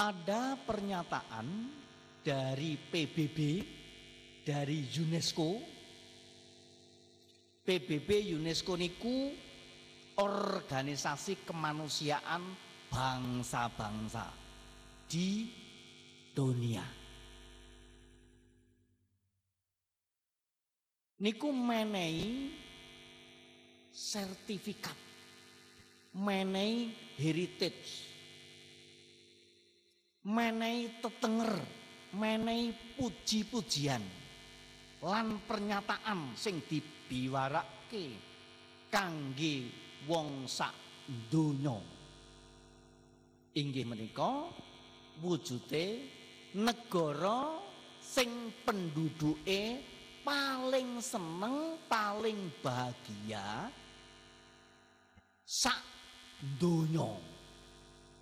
ada 0.00 0.56
pernyataan 0.64 1.48
dari 2.24 2.78
PBB 2.78 3.38
dari 4.46 4.86
UNESCO 5.02 5.58
PBB 7.66 8.38
UNESCO 8.38 8.78
niku 8.78 9.34
organisasi 10.22 11.42
kemanusiaan 11.42 12.54
bangsa-bangsa 12.86 14.30
di 15.10 15.50
dunia. 16.30 16.86
Niku 21.26 21.50
menehi 21.50 22.54
sertifikat, 23.90 24.94
menehi 26.14 26.94
heritage, 27.18 27.90
menehi 30.22 31.02
tetenger, 31.02 31.58
menehi 32.14 32.94
puji-pujian 32.94 34.15
lan 35.04 35.44
pernyataan 35.44 36.32
sing 36.32 36.64
dibiwarake 36.64 38.16
kangge 38.88 39.68
wong 40.08 40.48
sak 40.48 40.72
donya. 41.28 41.76
Inggih 43.56 43.84
menika 43.88 44.48
wujude 45.20 45.86
negara 46.56 47.60
sing 48.00 48.52
penduduke 48.64 49.80
paling 50.24 51.00
seneng 51.04 51.76
paling 51.88 52.48
bahagia 52.64 53.68
sak 55.44 55.80
donya. 56.56 57.36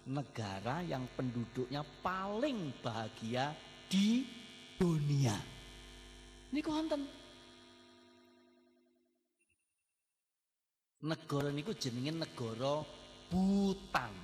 Negara 0.04 0.84
yang 0.84 1.08
penduduknya 1.16 1.80
paling 2.04 2.76
bahagia 2.84 3.56
di 3.88 4.20
dunia 4.76 5.53
niku 6.54 6.70
wonten. 6.70 7.02
Negara 11.04 11.50
niku 11.50 11.74
jenenge 11.74 12.14
negara 12.14 12.86
Bhutan. 13.28 14.14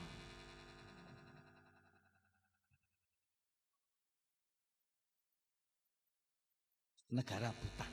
Negara 7.11 7.51
Bhutan. 7.51 7.93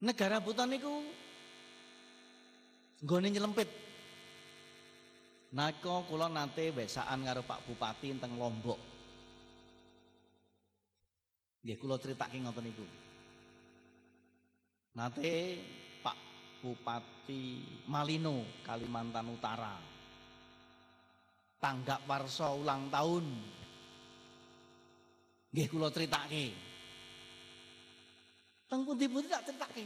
Negara 0.00 0.36
Bhutan 0.40 0.72
niku 0.72 1.04
nggone 3.04 3.28
nyelempit. 3.28 3.68
Nako 5.52 6.08
kula 6.08 6.32
nate 6.32 6.72
wesaan 6.72 7.26
karo 7.26 7.44
Pak 7.44 7.68
Bupati 7.68 8.14
teng 8.16 8.38
Lombok. 8.40 8.99
Nggih 11.60 11.76
kula 11.76 12.00
critake 12.00 12.40
ngoten 12.40 12.64
niku. 12.64 12.86
Nate 14.96 15.36
Pak 16.00 16.18
Bupati 16.64 17.44
Malino, 17.84 18.64
Kalimantan 18.64 19.28
Utara. 19.28 19.76
Tanggap 21.60 22.08
warsa 22.08 22.56
ulang 22.56 22.88
tahun. 22.88 23.26
Nggih 25.52 25.68
kula 25.68 25.92
critake. 25.92 26.56
Teng 28.64 28.80
pundi-pundi 28.88 29.28
tak 29.28 29.44
critake. 29.44 29.84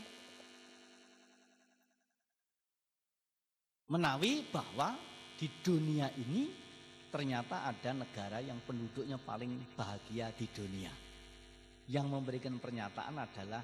Menawi 3.90 4.46
bahwa 4.54 4.94
di 5.34 5.50
dunia 5.60 6.06
ini 6.14 6.46
ternyata 7.10 7.66
ada 7.66 7.90
negara 7.90 8.38
yang 8.38 8.62
penduduknya 8.62 9.18
paling 9.18 9.74
bahagia 9.74 10.30
di 10.34 10.46
dunia 10.50 11.03
yang 11.88 12.08
memberikan 12.08 12.56
pernyataan 12.56 13.16
adalah 13.20 13.60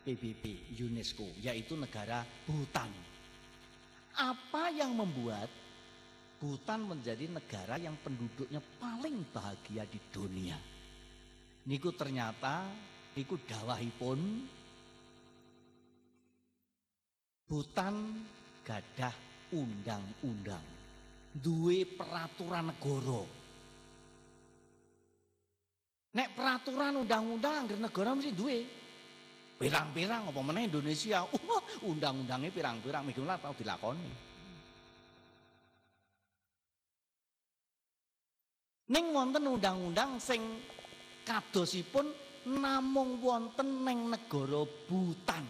PBB 0.00 0.76
UNESCO 0.80 1.28
yaitu 1.44 1.76
negara 1.76 2.24
Bhutan. 2.48 2.88
Apa 4.16 4.72
yang 4.72 4.96
membuat 4.96 5.48
Bhutan 6.40 6.88
menjadi 6.88 7.28
negara 7.28 7.76
yang 7.76 8.00
penduduknya 8.00 8.64
paling 8.80 9.28
bahagia 9.28 9.84
di 9.84 10.00
dunia? 10.08 10.56
Niku 11.68 11.92
ternyata 11.92 12.64
niku 13.12 13.36
dawahipun 13.44 14.18
Bhutan 17.44 17.94
gadah 18.64 19.14
undang-undang 19.52 20.62
duwe 21.34 21.86
peraturan 21.86 22.74
negara 22.82 23.39
Nek 26.10 26.34
peraturan 26.34 27.06
undang-undang 27.06 27.66
anggere 27.66 27.78
negara 27.78 28.10
mesti 28.18 28.34
duwe. 28.34 28.58
Pirang-pirang 29.60 30.32
apa 30.32 30.40
meneh 30.42 30.66
Indonesia, 30.66 31.22
uh, 31.36 31.62
undang-undangnya 31.86 32.50
pirang-pirang 32.50 33.06
lah 33.22 33.38
tau 33.38 33.54
dilakoni. 33.54 34.10
Ning 38.90 39.04
wonten 39.14 39.46
undang-undang 39.46 40.18
sing 40.18 40.42
kadosipun 41.22 42.10
namung 42.50 43.22
wonten 43.22 43.86
ning 43.86 44.10
negara 44.10 44.66
Butan. 44.90 45.46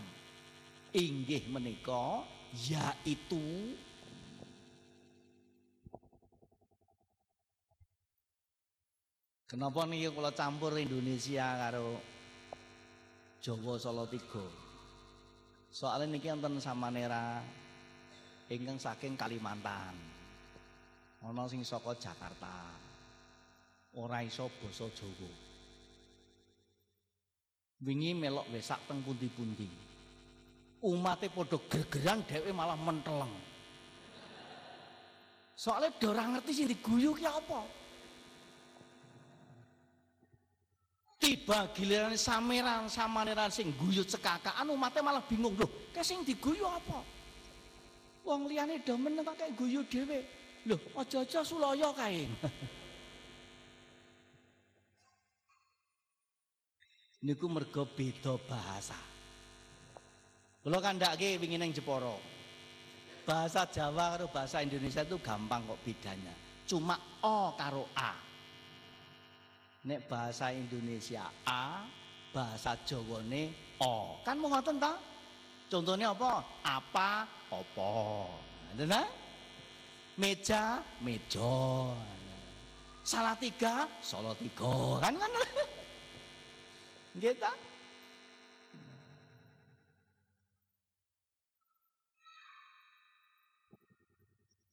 Inggih 0.93 1.49
menika 1.49 2.21
yaitu 2.53 3.73
Kenapa 9.51 9.83
nih 9.83 10.15
kalau 10.15 10.31
campur 10.31 10.79
Indonesia 10.79 11.43
karo 11.59 11.99
Jawa 13.43 13.83
Solo 13.83 14.07
Tigo? 14.07 14.47
Soalnya 15.75 16.15
niki 16.15 16.31
sama 16.31 16.63
Samanera 16.63 17.43
ingkang 18.47 18.79
saking 18.79 19.19
Kalimantan. 19.19 19.99
Ana 21.27 21.51
sing 21.51 21.67
saka 21.67 21.99
Jakarta. 21.99 22.79
Ora 23.99 24.23
iso 24.23 24.47
basa 24.63 24.87
Jawa. 24.95 25.31
Wingi 27.83 28.15
melok 28.15 28.47
wesak 28.55 28.79
teng 28.87 29.03
pundi-pundi. 29.03 29.67
Umate 30.79 31.27
padha 31.27 31.59
gergeran 31.67 32.23
dhewe 32.23 32.55
malah 32.55 32.79
menteleng. 32.79 33.35
Soalnya 35.59 35.91
ora 36.07 36.39
ngerti 36.39 36.55
sing 36.55 36.71
diguyu 36.71 37.19
ki 37.19 37.27
apa. 37.27 37.90
Tiba 41.21 41.69
giliran 41.77 42.17
sameran 42.17 42.89
samaneran 42.89 43.53
sing 43.53 43.77
guyu 43.77 44.01
cekakaan 44.01 44.73
umatnya 44.73 45.05
malah 45.05 45.21
bingung 45.21 45.53
loh. 45.53 45.69
Kayak 45.93 46.09
sing 46.09 46.25
diguyu 46.25 46.65
apa? 46.65 47.05
Wong 48.25 48.49
liyane 48.49 48.81
do 48.81 48.97
meneng 48.97 49.29
kayak 49.37 49.53
guyu 49.53 49.85
dhewe. 49.85 50.25
Loh, 50.65 50.81
aja-aja 50.97 51.45
sulaya 51.45 51.93
kae. 51.93 52.25
Niku 57.29 57.53
mergo 57.53 57.85
beda 57.85 58.41
bahasa. 58.49 58.97
Kula 60.65 60.81
kandhake 60.81 61.37
wingi 61.37 61.61
ning 61.61 61.77
Jepara. 61.77 62.17
Bahasa 63.29 63.69
Jawa 63.69 64.17
karo 64.17 64.33
bahasa 64.33 64.65
Indonesia 64.65 65.05
itu 65.05 65.21
gampang 65.21 65.69
kok 65.69 65.85
bedanya. 65.85 66.33
Cuma 66.65 66.97
O 67.21 67.53
karo 67.61 67.93
A. 67.93 68.30
nek 69.81 70.05
bahasa 70.13 70.53
Indonesia 70.53 71.25
A, 71.49 71.89
bahasa 72.37 72.77
Jawane 72.85 73.53
O. 73.81 74.21
Kan 74.21 74.37
mau 74.37 74.53
ngoten 74.53 74.77
ta? 74.77 74.93
Contohnya 75.73 76.13
apa? 76.13 76.45
Apa? 76.67 77.25
Apa. 77.49 77.93
Nah, 78.77 79.09
meja, 80.21 80.85
meja. 81.01 81.57
Salah 83.01 83.33
tiga, 83.41 83.89
salah 84.05 84.37
tiga. 84.37 85.01
Kan 85.01 85.17
kan? 85.17 85.31
Gitu. 87.17 87.53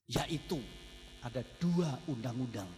Yaitu 0.08 0.60
ada 1.20 1.44
dua 1.60 1.96
undang-undang 2.08 2.68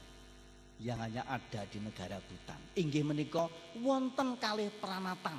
yang 0.81 0.99
hanya 1.05 1.23
ada 1.29 1.69
di 1.69 1.79
negara 1.81 2.17
Butan. 2.25 2.61
Inggih 2.81 3.05
menika 3.05 3.47
wonten 3.85 4.41
kalih 4.41 4.73
pranatan 4.81 5.37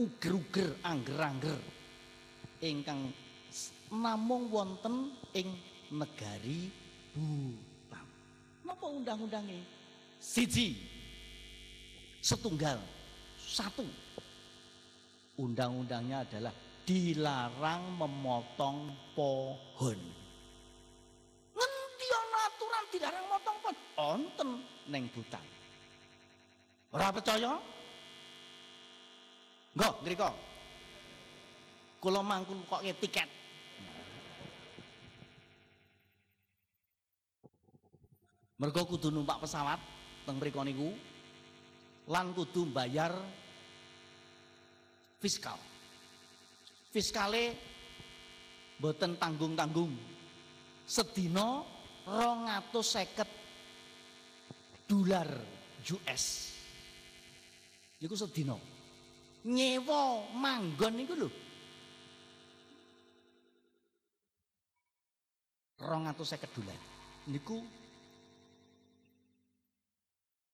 uger-uger 0.00 0.80
angger-angger 0.80 1.60
ingkang 2.64 3.12
namung 3.92 4.48
wonten 4.48 5.12
ing 5.36 5.52
negari 5.92 6.72
Butan. 7.12 8.06
Napa 8.64 8.86
undang-undange? 8.88 9.60
Siji. 10.16 10.72
Setunggal. 12.24 12.80
Satu. 13.36 13.84
Undang-undangnya 15.36 16.24
adalah 16.24 16.54
dilarang 16.86 18.00
memotong 18.00 18.78
pohon. 19.12 20.21
Dilarang 22.92 23.24
memotong 23.24 23.56
pohon? 23.64 23.76
Onten 23.96 24.50
neng 24.92 25.08
Butan. 25.08 25.44
Ora 26.92 27.08
percaya? 27.08 27.56
Enggak, 29.72 29.94
ngriko. 30.04 30.30
Kula 32.04 32.20
mangkul 32.20 32.60
kok 32.68 32.84
tiket. 33.00 33.28
Mergo 38.60 38.86
kudu 38.86 39.10
numpak 39.10 39.42
pesawat 39.42 39.80
teng 40.22 40.38
mriku 40.38 40.62
niku 40.62 40.94
lan 42.06 42.30
kudu 42.30 42.70
bayar 42.70 43.10
fiskal. 45.18 45.58
Fiskale 46.92 47.58
boten 48.78 49.18
tanggung-tanggung. 49.18 49.90
Sedina 50.86 51.64
250 52.06 53.26
dolar 54.86 55.28
US. 55.88 56.24
Niku 58.02 58.14
sedina. 58.18 58.58
Nyewa 59.46 60.26
manggon 60.34 60.94
niku 60.98 61.14
lho. 61.18 61.30
250 65.78 66.56
dolar. 66.58 66.80
Niku 67.30 67.62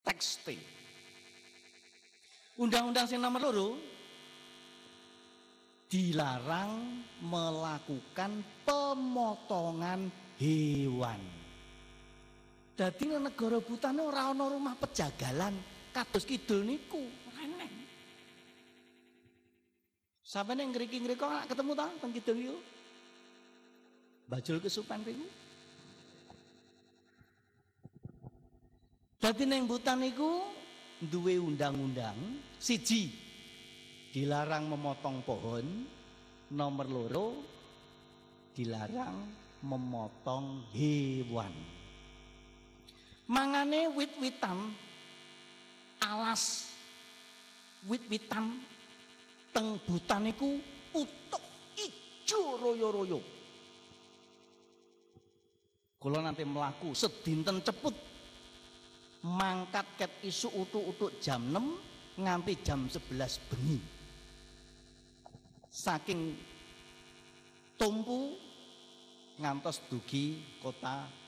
tekstil. 0.05 0.61
Undang-undang 2.59 3.07
sing 3.07 3.23
nomor 3.23 3.41
loro 3.45 3.69
dilarang 5.89 7.01
melakukan 7.25 8.45
pemotongan 8.67 10.13
hewan. 10.37 11.38
Dadi 12.79 13.11
negara 13.11 13.59
butane 13.59 13.99
ora 14.07 14.31
ana 14.31 14.47
rumah 14.47 14.79
pejagalan 14.79 15.51
kados 15.91 16.23
kidul 16.23 16.63
niku, 16.63 17.03
reneng. 17.35 17.75
Sampai 20.23 20.55
neng 20.55 20.71
ngriki-ngriko 20.71 21.27
ketemu 21.51 21.75
ta 21.75 21.91
teng 21.99 22.15
kidul 22.15 22.39
yo. 22.39 22.57
Bajul 24.31 24.63
kesupen 24.63 25.03
riku. 25.03 25.27
Dadi 29.19 29.43
neng 29.43 29.67
butan 29.67 29.99
niku 29.99 30.47
duwe 31.03 31.35
undang-undang 31.35 32.15
siji 32.63 33.11
dilarang 34.15 34.71
memotong 34.71 35.27
pohon, 35.27 35.67
nomor 36.55 36.87
loro 36.87 37.29
dilarang 38.55 39.19
memotong 39.67 40.71
hewan. 40.71 41.78
Mangane 43.29 43.93
wit-witan 43.93 44.73
alas 46.01 46.73
wit-witan 47.85 48.57
teng 49.53 49.77
butan 49.85 50.25
niku 50.25 50.57
utuh 50.97 51.45
ijo 51.77 52.41
royo-royo. 52.57 53.21
Kula 56.01 56.25
nanti 56.25 56.47
melaku 56.49 56.97
sedinten 56.97 57.61
ceput 57.61 57.93
mangkat 59.29 59.85
ket 59.99 60.13
isu 60.25 60.49
utuk-utuk 60.65 61.21
jam 61.21 61.43
6 61.53 62.23
nganti 62.25 62.53
jam 62.65 62.89
11 62.89 63.45
bengi. 63.53 63.79
Saking 65.69 66.33
tumpu 67.77 68.41
ngantos 69.37 69.85
dugi 69.91 70.41
kota 70.65 71.28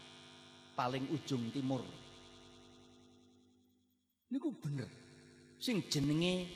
paling 0.81 1.05
ujung 1.13 1.53
timur. 1.53 1.85
Niku 4.33 4.49
bener. 4.65 4.89
Sing 5.61 5.85
jenenge 5.93 6.49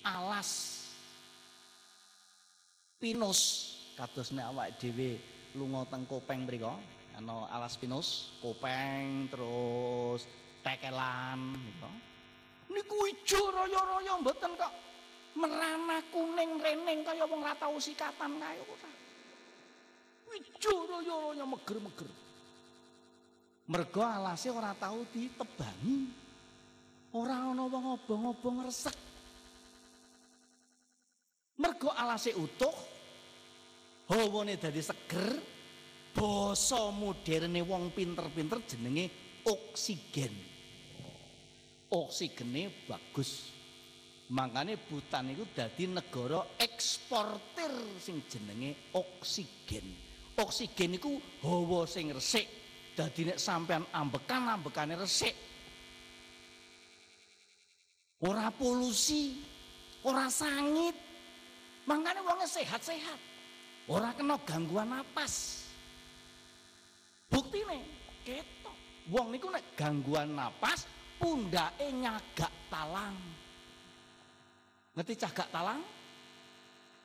alas 0.00 0.80
pinus 2.96 3.40
kados 3.92 4.32
nek 4.32 4.48
awake 4.48 4.72
dhewe 4.80 5.20
lunga 5.52 5.84
teng 5.92 6.08
Kopeng 6.08 6.48
mriku 6.48 6.72
ana 7.12 7.44
alas 7.52 7.76
pinus, 7.76 8.40
Kopeng 8.40 9.28
terus 9.28 10.24
tekelan 10.64 11.52
niku. 11.52 11.92
Niku 12.72 12.96
ijo 13.04 13.52
raya-raya 13.52 14.16
mboten 14.16 14.56
kok 14.56 14.72
merana 15.36 16.00
kuning 16.08 16.56
reneng 16.56 17.04
kaya 17.04 17.28
wong 17.28 17.44
ra 17.44 17.52
tau 17.52 17.76
sikatan 17.76 18.40
kaya 18.40 18.64
ora. 18.64 18.90
Ijo 20.32 20.72
raya-raya 20.88 21.44
meger-meger. 21.44 22.27
Mergo 23.68 24.00
alase 24.00 24.48
ora 24.48 24.72
tau 24.72 25.04
ditebangi. 25.12 26.08
Ora 27.12 27.52
ana 27.52 27.68
wong 27.68 28.00
obong-obong 28.00 28.64
resek. 28.64 28.96
Mergo 31.60 31.92
alase 31.92 32.32
utuh, 32.32 32.72
hawane 34.08 34.56
dadi 34.56 34.80
seger, 34.80 35.36
basa 36.16 36.88
moderne 36.94 37.60
wong 37.60 37.92
pinter-pinter 37.92 38.64
jenenge 38.64 39.12
oksigen. 39.44 40.32
Oksigene 41.88 42.84
bagus. 42.84 43.52
Makanya 44.28 44.76
Butan 44.76 45.32
itu 45.32 45.48
dadi 45.56 45.88
negara 45.88 46.44
eksportir 46.60 47.72
sing 47.96 48.20
jenenge 48.28 48.92
oksigen. 48.92 49.84
Oksigen 50.36 51.00
itu 51.00 51.16
hawa 51.44 51.88
sing 51.88 52.12
resik. 52.12 52.57
Dadi 52.98 53.30
nek 53.30 53.38
sampean 53.38 53.86
ambekan 53.94 54.58
ambekane 54.58 54.98
resik. 54.98 55.30
Ora 58.26 58.50
polusi, 58.50 59.38
ora 60.02 60.26
sangit. 60.26 60.98
Makanya 61.86 62.26
wongnya 62.26 62.50
sehat-sehat. 62.50 63.20
Ora 63.86 64.10
kena 64.18 64.34
gangguan 64.42 64.90
napas. 64.90 65.62
Buktine 67.30 67.86
ketok. 68.26 68.74
Wong 69.14 69.30
niku 69.30 69.46
nek 69.46 69.62
gangguan 69.78 70.34
napas 70.34 70.82
pundake 71.22 71.94
nyagak 71.94 72.50
talang. 72.66 73.14
Ngerti 74.98 75.14
cagak 75.22 75.48
talang? 75.54 75.78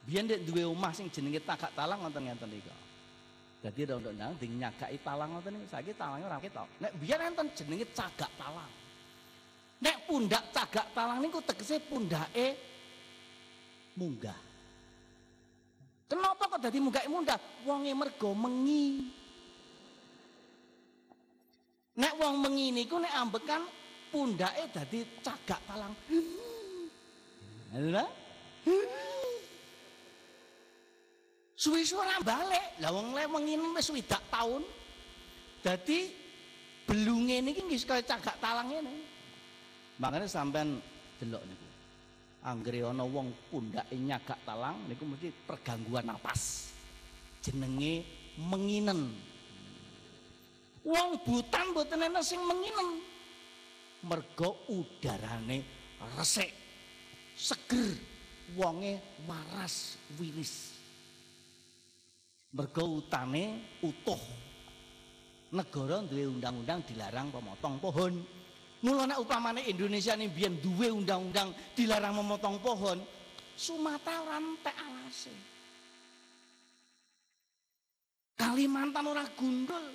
Biyen 0.09 0.25
ndek 0.25 0.41
duwe 0.49 0.65
omah 0.65 0.89
sing 0.89 1.13
jenenge 1.13 1.37
tagak 1.45 1.69
talang 1.77 2.01
ngoten 2.01 2.25
ngenten 2.25 2.49
niku. 2.49 2.82
Dadi 3.63 3.87
ada 3.87 3.95
undang 3.95 4.35
ding 4.35 4.59
nyagaki 4.59 4.99
talang 4.99 5.39
ngoten 5.39 5.55
niku. 5.55 5.67
Saiki 5.71 5.95
talange 5.95 6.27
ora 6.27 6.35
ketok. 6.35 6.67
Nek 6.83 6.91
biyen 6.99 7.31
enten 7.31 7.47
jenenge 7.55 7.87
cagak 7.95 8.27
talang. 8.35 8.71
Nek 9.79 9.97
pundak 10.03 10.43
cagak 10.51 10.91
talang 10.91 11.23
niku 11.23 11.39
tegese 11.39 11.79
pundake 11.79 12.59
munggah. 13.95 14.35
Kenapa 16.11 16.43
kok 16.51 16.59
dadi 16.59 16.83
munggah 16.83 17.07
munggah? 17.07 17.39
Wonge 17.63 17.91
mergo 17.95 18.35
mengi. 18.35 19.07
Nek 22.03 22.13
wong 22.19 22.43
mengi 22.43 22.67
niku 22.75 22.99
nek 22.99 23.15
ambekan 23.15 23.63
pundake 24.11 24.75
dadi 24.75 25.07
cagak 25.23 25.63
talang. 25.63 25.95
Lha? 27.79 28.05
Suwi-suwi 31.63 32.03
ora 32.03 32.19
balik. 32.19 32.83
Lah 32.83 32.91
wong 32.91 33.15
le 33.15 33.23
mengi 33.31 33.55
wis 33.55 33.87
swidak 33.87 34.19
taun. 34.27 34.67
Dadi 35.63 36.11
belunge 36.83 37.39
niki 37.39 37.63
nggih 37.63 37.87
kaya 37.87 38.03
cagak 38.03 38.35
talang 38.43 38.67
ngene. 38.67 38.91
Makanya 39.95 40.27
sampean 40.27 40.83
delok 41.23 41.39
niku. 41.47 41.67
Anggere 42.43 42.83
ana 42.83 43.07
wong 43.07 43.31
pundake 43.47 43.95
nyagak 43.95 44.35
talang 44.43 44.75
niku 44.91 45.07
mesti 45.07 45.31
pergangguan 45.47 46.11
napas. 46.11 46.75
Jenenge 47.39 48.03
menginen. 48.35 49.15
Wong 50.83 51.23
butan 51.23 51.71
mboten 51.71 52.11
ana 52.11 52.19
sing 52.19 52.43
menginen. 52.43 52.99
Mergo 54.03 54.67
udarane 54.67 55.63
resik. 56.19 56.51
Seger. 57.39 58.11
Wonge 58.59 58.99
waras 59.23 59.95
wilis. 60.19 60.72
Mergo 62.53 63.01
utane 63.01 63.77
utuh. 63.81 64.21
Negara 65.53 66.01
duwe 66.05 66.29
undang-undang 66.29 66.85
dilarang 66.85 67.33
pemotong 67.33 67.77
pohon. 67.81 68.13
Mula 68.83 69.09
nek 69.09 69.21
upamane 69.21 69.65
Indonesia 69.65 70.13
ini 70.13 70.29
biyen 70.29 70.61
duwe 70.61 70.89
undang-undang 70.93 71.55
dilarang 71.73 72.19
memotong 72.19 72.57
pohon, 72.59 72.99
Sumatera 73.53 74.25
ora 74.25 74.37
entek 74.41 74.75
alase. 74.75 75.35
Kalimantan 78.33 79.05
ora 79.05 79.25
gundul. 79.37 79.85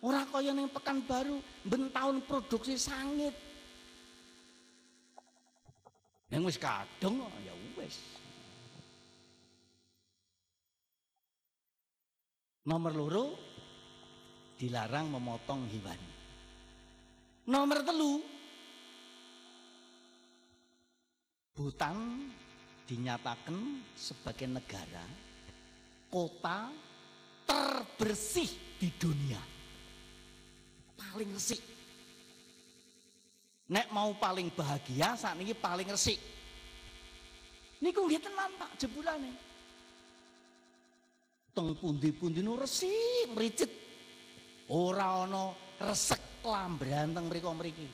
Ora 0.00 0.24
kaya 0.24 0.54
ning 0.54 0.70
Pekanbaru 0.72 1.42
ben 1.66 1.90
taun 1.92 2.22
produksi 2.24 2.78
sangit. 2.78 3.34
Yang 6.30 6.54
wis 6.54 6.58
kadung 6.62 7.26
ya 7.42 7.52
wis. 7.76 8.19
Nomor 12.70 12.92
loro 12.94 13.26
dilarang 14.54 15.10
memotong 15.10 15.66
hewan. 15.74 16.00
Nomor 17.50 17.82
telu 17.82 18.22
Butan 21.50 22.30
dinyatakan 22.86 23.82
sebagai 23.98 24.46
negara 24.46 25.02
kota 26.08 26.70
terbersih 27.42 28.78
di 28.78 28.88
dunia. 28.94 29.42
Paling 30.94 31.30
resik. 31.34 31.60
Nek 33.66 33.90
mau 33.90 34.14
paling 34.14 34.46
bahagia 34.54 35.18
saat 35.18 35.36
ini 35.42 35.58
paling 35.58 35.90
resik. 35.90 36.22
Niku 37.82 38.06
nggih 38.06 38.22
tenan 38.22 38.54
Pak 38.56 38.78
jebulane. 38.78 39.49
Teng 41.50 41.74
pundi-pundi 41.74 42.46
nu 42.46 42.54
resik, 42.54 43.34
mricit. 43.34 43.70
Ora 44.70 45.26
ana 45.26 45.50
resek 45.82 46.46
klambran 46.46 47.10
teng 47.10 47.26
mriku 47.26 47.50
mriki. 47.58 47.88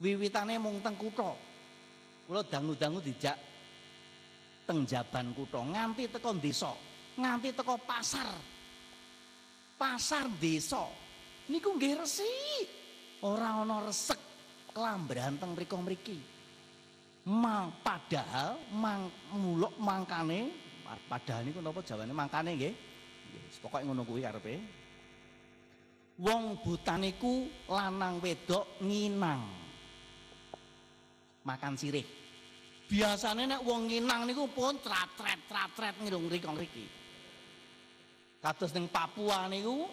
Wiwitane 0.00 0.56
mung 0.56 0.80
teng 0.80 0.96
kutha. 0.96 1.36
Kula 2.24 2.40
dangu-dangu 2.46 3.04
dijak 3.04 3.36
teng 4.64 4.88
jaban 4.88 5.36
kutha 5.36 5.60
nganti 5.60 6.08
teko 6.08 6.30
desa, 6.40 6.72
nganti 7.20 7.52
teko 7.52 7.76
pasar. 7.84 8.32
Pasar 9.76 10.24
desa 10.40 10.88
niku 11.52 11.76
nggih 11.76 12.00
resik. 12.00 12.66
Ora 13.28 13.60
ana 13.60 13.84
resek 13.84 14.16
klambran 14.72 15.36
teng 15.36 15.52
mriku 15.52 15.76
mriki. 15.84 16.16
Mang 17.28 17.84
padahal 17.84 18.56
mang 18.72 19.12
muluk 19.36 19.76
mangkane 19.76 20.69
padahal 20.96 21.46
niku 21.46 21.62
napa 21.62 21.84
jawane? 21.84 22.10
Mangkane 22.10 22.50
nggih. 22.56 22.74
Pokoke 23.62 23.86
ngono 23.86 24.02
kuwi 24.02 24.22
karepe. 24.26 24.80
wong 26.20 26.60
butaniku 26.60 27.48
lanang 27.72 28.20
wedok 28.20 28.80
nginang. 28.84 29.42
Makan 31.40 31.74
sirih. 31.80 32.04
Biasanya 32.84 33.56
nek 33.56 33.62
wong 33.64 33.88
nginang 33.88 34.28
niku 34.28 34.44
pun 34.52 34.76
tratret 34.84 35.48
tratret 35.48 35.96
ngirung 36.04 36.28
rikong 36.28 36.58
riki. 36.60 36.86
Kados 38.40 38.76
ning 38.76 38.92
Papua 38.92 39.48
niku 39.48 39.88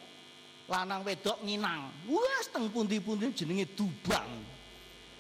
lanang 0.67 1.07
wedok 1.07 1.39
nginang. 1.47 2.11
Wes 2.11 2.51
teng 2.51 2.67
pundi-pundi 2.67 3.31
jenenge 3.31 3.71
dubang. 3.71 4.27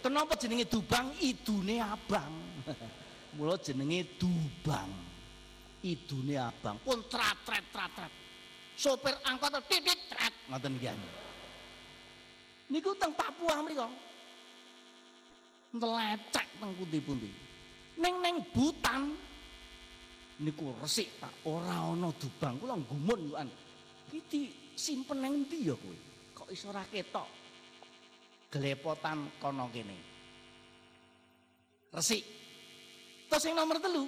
Kenapa 0.03 0.35
jenenge 0.35 0.67
dubang? 0.67 1.15
Idune 1.23 1.79
abang. 1.79 2.33
Mula 3.39 3.55
jenenge 3.61 4.19
dubang 4.19 5.06
idune 5.85 6.35
abang 6.39 6.81
pun 6.81 7.05
tratret 7.05 7.65
tratret 7.69 8.11
sopir 8.73 9.13
angkot 9.25 9.57
titit 9.69 9.99
tret 10.09 10.33
ngoten 10.49 10.77
iki 10.77 10.89
niku 12.71 12.91
teng 12.99 13.15
Papua 13.15 13.63
mriku. 13.63 13.87
Ntelecek 15.75 16.47
teng 16.59 16.71
pundi-pundi. 16.75 17.31
Ning 17.99 18.15
ning 18.23 18.35
butan. 18.51 19.15
Niku 20.37 20.69
resik 20.77 21.09
Pak. 21.17 21.49
Ora 21.49 21.91
ana 21.91 22.13
dubang. 22.13 22.61
Kula 22.61 22.77
gumun 22.77 23.21
kan 23.33 23.49
iki 24.13 24.71
simpen 24.77 25.19
nang 25.19 25.33
endi 25.33 25.67
ya 25.67 25.75
kowe? 25.75 25.97
Kok 26.37 26.49
iso 26.53 26.69
ora 26.69 26.85
ketok? 26.85 27.27
Gelepotan 28.53 29.41
kono 29.41 29.67
kene. 29.73 29.97
Resik. 31.91 32.23
Terus 33.27 33.43
yang 33.43 33.59
nomor 33.59 33.81
telu 33.81 34.07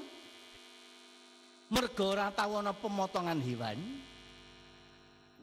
mergo 1.69 2.17
ora 2.17 2.33
tau 2.33 2.57
ana 2.57 2.73
pemotongan 2.73 3.37
hewan 3.45 3.77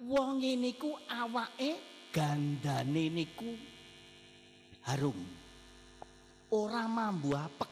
wong 0.02 0.42
niku 0.42 0.92
awake 1.06 1.78
gandane 2.10 3.10
niku 3.10 3.50
harum. 4.86 5.18
Ora 6.50 6.86
mambu 6.86 7.34
apek. 7.34 7.70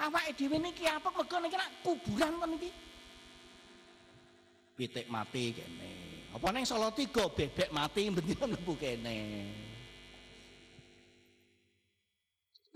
Awake 0.00 0.30
dhewe 0.38 0.56
niki 0.58 0.86
apek 0.86 1.12
mergo 1.12 1.36
niki 1.40 1.56
kuburan 1.82 2.32
to 2.40 2.46
niki 2.46 2.70
pitik 4.76 5.06
mati 5.08 5.52
kene. 5.56 5.92
Apa 6.36 6.52
ning 6.52 6.64
Solo 6.68 6.92
tiga 6.92 7.28
bebek 7.32 7.72
mati 7.72 8.08
bendina 8.14 8.44
mlebu 8.46 8.74
kene. 8.76 9.16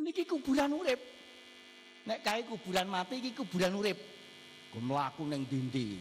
Niki 0.00 0.24
kuburan 0.24 0.72
urip. 0.72 1.00
Nek 2.08 2.24
kae 2.24 2.42
kuburan 2.48 2.88
mati 2.88 3.20
iki 3.20 3.36
kuburan 3.36 3.76
urip 3.76 4.19
mlaku 4.78 5.26
ning 5.26 5.42
dinding 5.50 5.98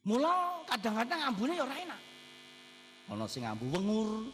Mula 0.00 0.64
kadang-kadang 0.64 1.20
ambune 1.28 1.52
ya 1.60 1.68
ora 1.68 1.76
enak. 1.76 2.00
Ana 3.12 3.28
sing 3.28 3.44
ambu 3.44 3.68
wengur. 3.68 4.32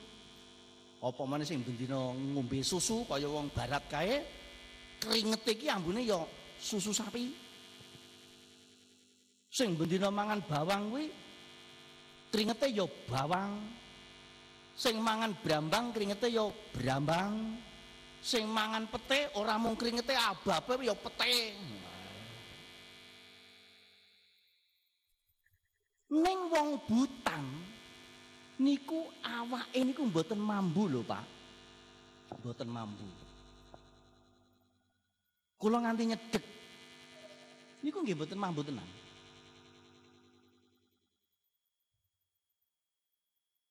Apa 1.03 1.23
meneh 1.27 1.45
sing 1.45 1.61
bendina 1.61 2.15
ngombe 2.15 2.63
susu 2.63 3.05
kaya 3.05 3.29
wong 3.29 3.53
barat 3.53 3.85
kae 3.91 4.25
keringet 5.03 5.43
iki 5.45 5.67
ambune 5.67 6.07
ya 6.07 6.23
susu 6.57 6.95
sapi. 6.95 7.35
Sing 9.51 9.75
bendina 9.75 10.09
mangan 10.09 10.39
bawang 10.47 10.83
kuwi 10.95 11.07
keringete 12.31 12.71
ya 12.71 12.87
bawang. 13.11 13.59
Sing 14.79 15.03
mangan 15.03 15.35
brambang 15.43 15.91
keringete 15.91 16.31
ya 16.31 16.47
brambang. 16.73 17.59
Sing 18.27 18.43
mangan 18.51 18.91
pete 18.91 19.31
ora 19.39 19.55
mung 19.55 19.79
keringete 19.79 20.11
ababe 20.11 20.83
ya 20.83 20.99
pete. 20.99 21.55
Ning 26.11 26.39
wong 26.51 26.83
butan 26.91 27.47
niku 28.59 29.07
awake 29.23 29.79
niku 29.79 30.11
mboten 30.11 30.43
mambu 30.43 30.91
lho, 30.91 31.07
Pak. 31.07 31.23
Mboten 32.43 32.67
mambu. 32.67 33.07
Kula 35.55 35.87
nganti 35.87 36.11
nyedek. 36.11 36.45
Niku 37.87 38.03
nggih 38.03 38.19
mboten 38.19 38.43
mambu 38.43 38.67
tenan. 38.67 38.91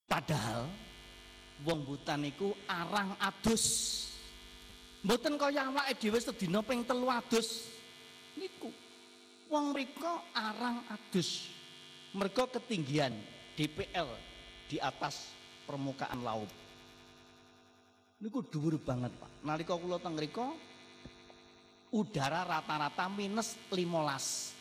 Padahal 0.08 0.72
wong 1.68 1.80
butan 1.84 2.24
niku 2.24 2.56
arang 2.72 3.20
adus. 3.20 4.05
Mboten 5.06 5.38
kaya 5.38 5.70
awake 5.70 6.02
dhewe 6.02 6.18
sedina 6.18 6.66
ping 6.66 6.82
telu 6.82 7.06
adus. 7.14 7.70
Niku 8.34 8.74
wong 9.54 9.70
mriko 9.70 10.34
arang 10.34 10.82
adus. 10.90 11.54
mereka 12.16 12.48
ketinggian 12.48 13.12
DPL 13.60 14.08
di 14.72 14.80
atas 14.80 15.36
permukaan 15.68 16.24
laut. 16.24 16.48
niku 18.24 18.40
dhuwur 18.40 18.80
banget, 18.80 19.12
Pak. 19.20 19.44
Nalika 19.44 19.76
kula 19.76 20.00
teng 20.00 20.16
mriku 20.16 20.56
udara 21.92 22.48
rata-rata 22.48 23.06
minus 23.12 23.60
15. 23.70 24.56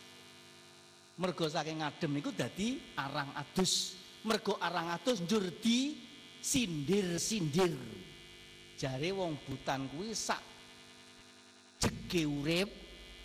Mergo 1.15 1.47
saking 1.47 1.79
ngadem 1.79 2.11
niku 2.11 2.29
dadi 2.35 2.77
arang 2.99 3.31
adus. 3.39 3.95
Mergo 4.27 4.59
arang 4.59 4.93
adus 4.93 5.23
njur 5.23 5.47
di 5.63 5.95
sindir-sindir. 6.43 8.04
Jare 8.75 9.09
wong 9.15 9.39
butan 9.47 9.87
kuwi 9.87 10.11
sak 10.11 10.43
jege 11.79 12.27
urip, 12.27 12.69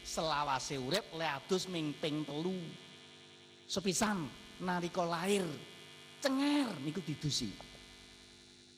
selawase 0.07 0.79
urip 0.79 1.03
le 1.19 1.27
adus 1.27 1.67
telu. 1.67 2.59
Sepisan 3.71 4.27
nalika 4.63 5.03
lahir 5.07 5.47
cenger 6.23 6.71
niku 6.83 7.03
didusi. 7.03 7.51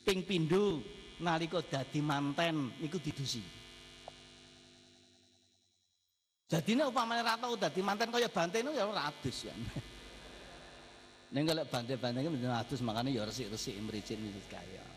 Ping 0.04 0.24
pindho 0.24 0.80
nalika 1.20 1.60
dadi 1.60 2.00
manten 2.00 2.72
niku 2.80 2.96
didusi. 3.00 3.40
Jadi 6.52 6.76
ini 6.76 6.84
upamanya 6.84 7.32
rata 7.32 7.48
udah 7.48 7.72
di 7.72 7.80
manten 7.80 8.12
kaya 8.12 8.28
banteng 8.28 8.68
itu 8.68 8.76
ya 8.76 8.84
ratus 8.84 9.36
ya. 9.48 9.56
Neng 11.32 11.48
kalau 11.48 11.64
banteng-banteng 11.64 12.28
itu 12.28 12.44
ratus 12.44 12.78
makanya 12.84 13.08
ya 13.08 13.24
resik-resik 13.24 13.72
mericin 13.80 14.20
itu 14.20 14.36
kaya. 14.52 14.91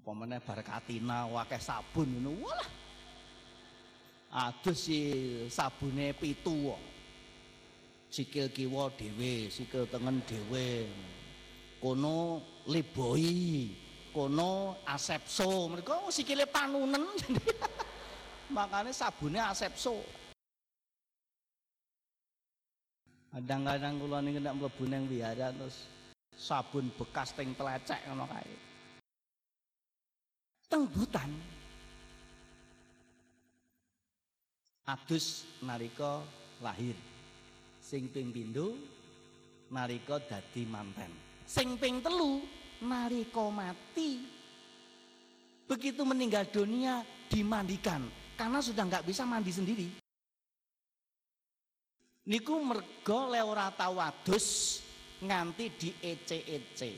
Apa 0.00 0.10
mana 0.16 0.40
bar 0.40 0.64
katina 0.64 1.28
wakai 1.28 1.60
sabun 1.60 2.08
itu 2.08 2.32
walah. 2.40 2.70
Adus 4.30 4.88
si 4.88 5.00
sabune 5.52 6.16
pitu 6.16 6.72
Sikil 8.10 8.50
kiwa 8.50 8.90
dhewe, 8.96 9.52
sikil 9.52 9.86
tengen 9.86 10.18
dhewe. 10.26 10.88
Kono 11.78 12.42
liboi, 12.66 13.70
kono 14.10 14.82
asepso. 14.82 15.70
Mereka 15.70 16.10
sikile 16.10 16.48
panunen. 16.48 17.06
makanya 18.50 18.90
sabunnya 18.90 19.46
asepso 19.54 20.02
kadang-kadang 23.30 23.94
kula 24.02 24.18
niku 24.18 24.42
nek 24.42 24.54
mlebu 24.58 24.84
wihara 25.06 25.54
terus 25.54 25.86
sabun 26.34 26.90
bekas 26.98 27.30
teng 27.38 27.54
telecek 27.54 28.02
ngono 28.10 28.26
kae 28.26 28.69
tengbutan 30.70 31.28
adus 34.86 35.44
nalika 35.66 36.22
lahir. 36.62 36.94
Sing 37.82 38.06
ping 38.14 38.30
pindho 38.30 38.78
nalika 39.74 40.22
dadi 40.22 40.62
manten 40.62 41.30
sing 41.50 41.74
ping 41.74 41.98
telu 41.98 42.38
nalika 42.86 43.50
mati. 43.50 44.22
Begitu 45.66 46.02
meninggal 46.06 46.46
dunia 46.46 47.02
dimandikan. 47.26 48.06
Karena 48.38 48.62
sudah 48.62 48.86
nggak 48.86 49.06
bisa 49.06 49.26
mandi 49.26 49.50
sendiri. 49.50 49.88
Niku 52.30 52.54
mergo 52.62 53.30
le 53.30 53.42
ora 53.42 53.74
tau 53.74 53.98
wadus 53.98 54.78
nganti 55.20 55.66
di 55.74 55.90
ece-ece, 55.98 56.90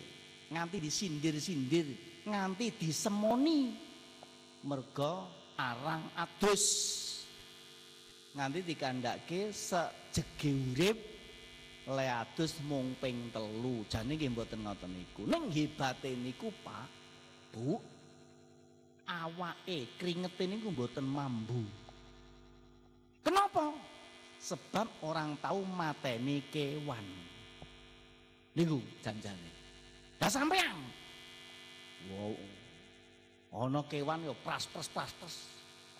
nganti 0.52 0.76
disindir-sindir, 0.78 1.88
nganti 2.26 2.66
disemoni. 2.78 3.60
Mergo 4.62 5.14
arang 5.58 6.06
adus. 6.14 6.64
Nganti 8.32 8.60
dikandake 8.64 9.52
sejege 9.52 10.50
urip 10.54 10.98
le 11.90 12.06
adus 12.06 12.62
mung 12.64 12.94
ping 13.02 13.28
telu. 13.34 13.82
Jane 13.90 14.14
nggih 14.14 14.30
mboten 14.32 14.62
ngoten 14.62 14.90
niku. 14.94 15.26
Ning 15.26 15.50
hebate 15.50 16.14
niku 16.14 16.48
Pak, 16.62 16.88
Bu, 17.52 17.76
awake 19.04 19.98
kringete 19.98 20.46
niku 20.46 20.70
mboten 20.70 21.04
mambu. 21.04 21.62
Kenapa? 23.22 23.74
Sebab 24.42 25.06
orang 25.06 25.38
tahu 25.38 25.62
mateni 25.62 26.42
kewan. 26.50 27.06
Niku 28.54 28.78
janjane. 29.02 29.52
Lah 30.18 30.30
sampean. 30.30 31.01
Wow. 32.10 32.34
Ana 33.52 33.84
kewan 33.84 34.24
yo 34.24 34.32
pras 34.40 34.64
pras 34.64 34.88
pras 34.88 35.12
pras. 35.12 35.34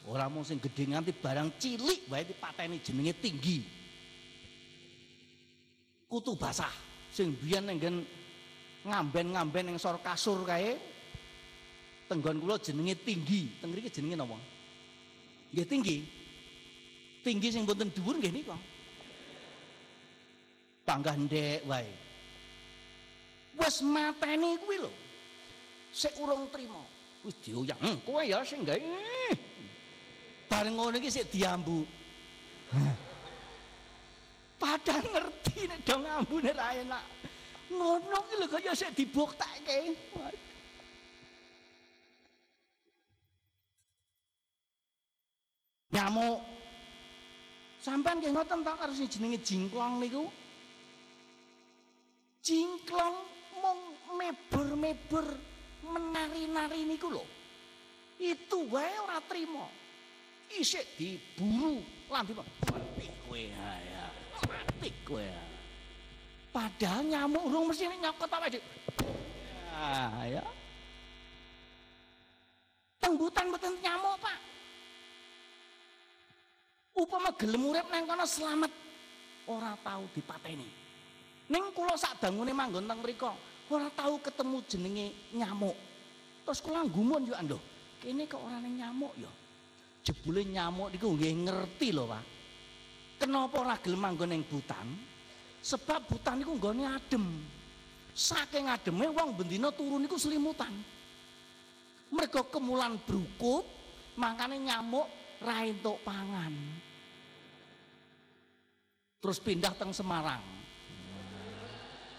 Ora 0.09 0.27
mung 0.27 0.43
sing 0.43 0.59
gedhe 0.59 0.91
nganti 0.91 1.15
barang 1.15 1.61
cilik 1.63 2.11
wae 2.11 2.27
dipateni 2.27 2.83
jenenge 2.83 3.13
tinggi. 3.23 3.63
Kutu 6.11 6.35
basah 6.35 6.73
sing 7.13 7.37
biyen 7.39 7.71
nggen 7.71 8.03
ngamben-ngamben 8.83 9.71
ning 9.71 9.79
sor 9.79 10.03
kasur 10.03 10.43
kae 10.43 10.75
tenggon 12.11 12.43
kula 12.43 12.59
jenenge 12.59 12.99
tinggi. 13.05 13.63
Teng 13.63 13.71
mriki 13.71 13.95
jenenge 13.95 14.17
napa? 14.19 14.41
Nggih 15.55 15.67
tinggi. 15.69 15.97
Tinggi 17.23 17.49
sing 17.55 17.63
boten 17.63 17.93
dhuwur 17.95 18.19
nggih 18.19 18.33
nika. 18.33 18.59
Panggah 20.83 21.15
ndek 21.15 21.63
wae. 21.69 21.87
Wes 23.61 23.85
mateni 23.85 24.59
kuwi 24.59 24.83
lho. 24.83 25.02
Sik 25.93 26.17
urung 26.19 26.49
trima. 26.49 26.81
Wis 27.23 27.37
dioyang, 27.45 27.79
hm, 27.79 27.97
kowe 28.03 28.25
ya 28.25 28.43
sing 28.43 28.65
gawe. 28.67 28.81
Bareng 30.51 30.75
ngono 30.75 30.97
iki 30.99 31.13
sik 31.13 31.31
diambu. 31.31 31.87
Padahal 34.63 35.05
ngerti 35.07 35.69
nek 35.69 35.81
do 35.87 35.95
ngambune 36.01 36.51
ra 36.57 36.75
enak. 36.75 37.05
Ngono 37.71 38.19
ki 38.27 38.35
lho 38.41 38.47
kaya 38.51 38.73
sik 38.75 38.97
dibuktekke. 38.97 39.95
nyamuk 45.93 46.41
sampean 47.85 48.17
nggih 48.19 48.33
ngoten 48.33 48.65
ta 48.65 48.73
karo 48.81 48.93
sing 48.97 49.09
jenenge 49.13 49.39
jingklong 49.45 50.01
niku 50.01 50.25
jingklong 52.41 53.17
mung 53.61 53.81
mebur-mebur 54.17 55.52
menari-nari 55.87 56.87
niku 56.87 57.11
lho. 57.11 57.25
Itu 58.23 58.71
wae 58.71 58.95
ora 59.03 59.19
trima. 59.27 59.67
Isik 60.53 60.85
diburu. 61.01 61.83
Lan 62.13 62.29
mati 62.29 63.09
kowe 63.27 63.41
ya. 63.41 64.07
Mati 64.47 64.91
kowe 65.03 65.27
padahal 66.53 67.09
nyamuk 67.09 67.49
urung 67.49 67.73
mesti 67.73 67.89
nyokot 67.89 68.29
apa 68.29 68.53
dik 68.53 68.61
ya 69.73 70.29
ya. 70.29 70.45
Mboten 73.09 73.73
nyamuk 73.81 74.15
pak. 74.21 74.39
Upama 76.93 77.33
gelem 77.41 77.65
urip 77.73 77.89
nang 77.89 78.05
kono 78.05 78.25
selamat. 78.29 78.73
Ora 79.49 79.73
tahu 79.81 80.05
dipateni. 80.13 80.69
Ning 81.49 81.65
kula 81.73 81.97
sak 81.97 82.21
bangune 82.21 82.53
manggon 82.53 82.85
teng 82.85 83.01
mriku 83.01 83.33
ora 83.71 83.89
tahu 83.93 84.19
ketemu 84.19 84.57
jenenge 84.67 85.07
nyamuk. 85.37 85.77
Terus 86.43 86.59
kula 86.59 86.83
gumun 86.89 87.29
yo 87.29 87.35
ando. 87.39 87.59
Kene 88.03 88.27
kok 88.27 88.43
ora 88.43 88.59
nyamuk 88.59 89.15
ya. 89.15 89.31
Jebule 90.03 90.43
nyamuk 90.43 90.91
niku 90.91 91.15
nggih 91.15 91.47
ngerti 91.47 91.95
lho, 91.95 92.11
Pak. 92.11 92.25
Kenapa 93.23 93.63
ora 93.63 93.79
gelem 93.79 94.03
manggon 94.03 94.35
ning 94.35 94.43
butan? 94.43 94.87
Sebab 95.63 96.11
butan 96.11 96.43
niku 96.43 96.59
nggone 96.59 96.83
adem. 96.91 97.23
Saking 98.11 98.67
ademe 98.67 99.07
wong 99.15 99.39
bendina 99.39 99.71
turu 99.71 100.03
niku 100.03 100.19
selimutan. 100.19 100.75
Mergo 102.13 102.45
kemulan 102.51 102.99
brukut, 103.07 103.65
makane 104.19 104.59
nyamuk 104.59 105.07
ra 105.39 105.63
entuk 105.63 106.03
pangan. 106.03 106.53
Terus 109.23 109.39
pindah 109.39 109.71
teng 109.79 109.95
Semarang. 109.95 110.43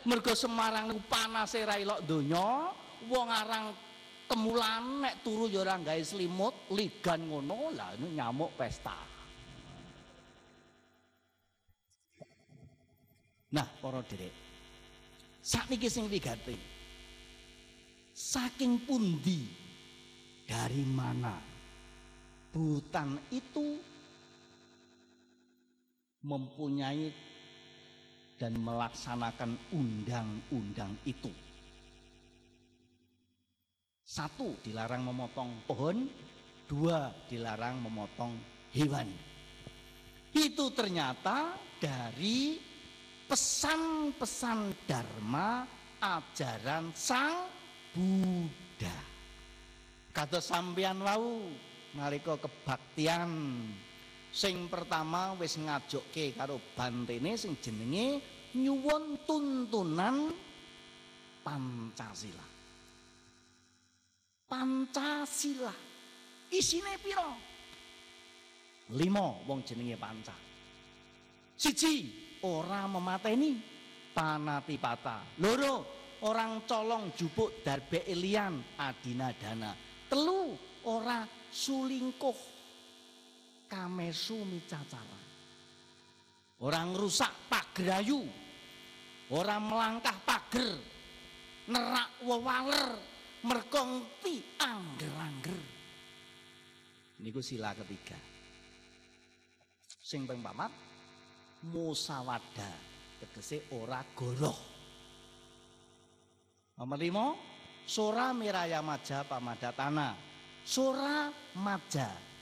Mergo 0.04 0.36
Semarang 0.36 0.92
niku 0.92 1.02
panase 1.08 1.64
ra 1.64 1.80
donya, 2.04 2.72
wong 3.08 3.28
arang 3.32 3.72
kemulan 4.28 5.04
nek 5.04 5.24
turu 5.24 5.48
ya 5.48 5.64
ora 5.64 5.80
gawe 5.80 6.02
ligan 6.76 7.22
ngono, 7.28 7.72
lah 7.72 7.96
nyamuk 7.96 8.52
pesta. 8.60 8.96
Nah, 13.54 13.70
para 13.80 14.02
derek. 14.10 14.34
Sakniki 15.44 15.86
sing 15.86 16.10
wigati. 16.10 16.58
Saking 18.14 18.86
pundi 18.86 19.50
dari 20.46 20.86
mana 20.86 21.54
Butan 22.54 23.18
itu 23.34 23.82
mempunyai 26.22 27.10
dan 28.38 28.58
melaksanakan 28.60 29.56
undang-undang 29.72 30.94
itu. 31.06 31.30
Satu, 34.04 34.54
dilarang 34.62 35.08
memotong 35.08 35.52
pohon. 35.66 36.06
Dua, 36.64 37.12
dilarang 37.30 37.82
memotong 37.82 38.34
hewan. 38.74 39.10
Itu 40.34 40.74
ternyata 40.74 41.54
dari 41.78 42.58
pesan-pesan 43.30 44.90
Dharma 44.90 45.66
ajaran 46.02 46.92
Sang 46.98 47.48
Buddha. 47.94 48.98
Kados 50.14 50.50
sampeyan 50.50 51.02
wau 51.02 51.48
nalika 51.94 52.38
kebaktian 52.38 53.30
sing 54.34 54.66
pertama 54.66 55.38
wis 55.38 55.62
ngajokke 55.62 56.34
karo 56.34 56.58
bantene 56.74 57.38
sing 57.38 57.54
jenenge 57.62 58.18
nyuwun 58.58 59.22
tuntunan 59.30 60.34
Pancasila. 61.44 62.48
Pancasila. 64.48 65.74
Isine 66.48 66.96
piro? 67.04 67.30
Lima 68.96 69.44
wong 69.44 69.60
jenenge 69.68 70.00
panca. 70.00 70.36
Siji, 71.60 72.08
ora 72.48 72.88
memateni 72.88 73.60
panatipata. 74.16 75.20
Loro, 75.44 75.84
orang 76.24 76.64
colong 76.64 77.12
jupuk 77.12 77.60
darbe 77.60 78.08
elian 78.08 78.64
adina 78.80 79.36
dana. 79.36 79.76
Telu, 80.08 80.56
ora 80.88 81.28
sulingkuh 81.52 82.53
kamesu 83.74 84.46
micacara. 84.46 85.22
Orang 86.62 86.94
rusak 86.94 87.50
pagrayu. 87.50 88.22
Orang 89.34 89.74
melangkah 89.74 90.14
pager. 90.22 90.78
Nerak 91.74 92.22
wewaler. 92.22 93.02
Merkongti 93.44 94.56
angger-angger. 94.62 95.62
Niku 97.20 97.42
sila 97.42 97.74
ketiga. 97.76 98.16
Sing 100.00 100.24
ping 100.24 100.40
papat 100.40 100.72
musawada 101.68 102.72
tegese 103.20 103.68
ora 103.76 104.00
goroh. 104.16 104.60
Nomor 106.80 107.00
lima, 107.00 107.36
sora 107.84 108.32
miraya 108.32 108.80
maja 108.80 109.28
pamadatana. 109.28 110.16
Sora 110.64 111.28
maja. 111.60 112.33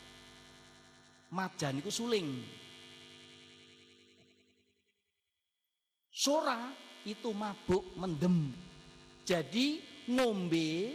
Maja 1.32 1.72
niku 1.72 1.88
suling. 1.88 2.28
Sora 6.12 6.70
itu 7.08 7.32
mabuk 7.32 7.96
mendem. 7.96 8.52
Jadi 9.24 9.80
ngombe 10.12 10.92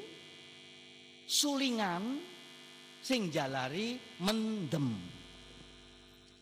sulingan 1.24 2.20
sing 3.01 3.32
jalari 3.32 3.97
mendem. 4.20 4.93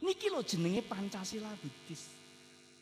Niki 0.04 0.28
lho 0.28 0.44
jenenge 0.44 0.84
Pancasila 0.84 1.54
Buddhis. 1.56 2.02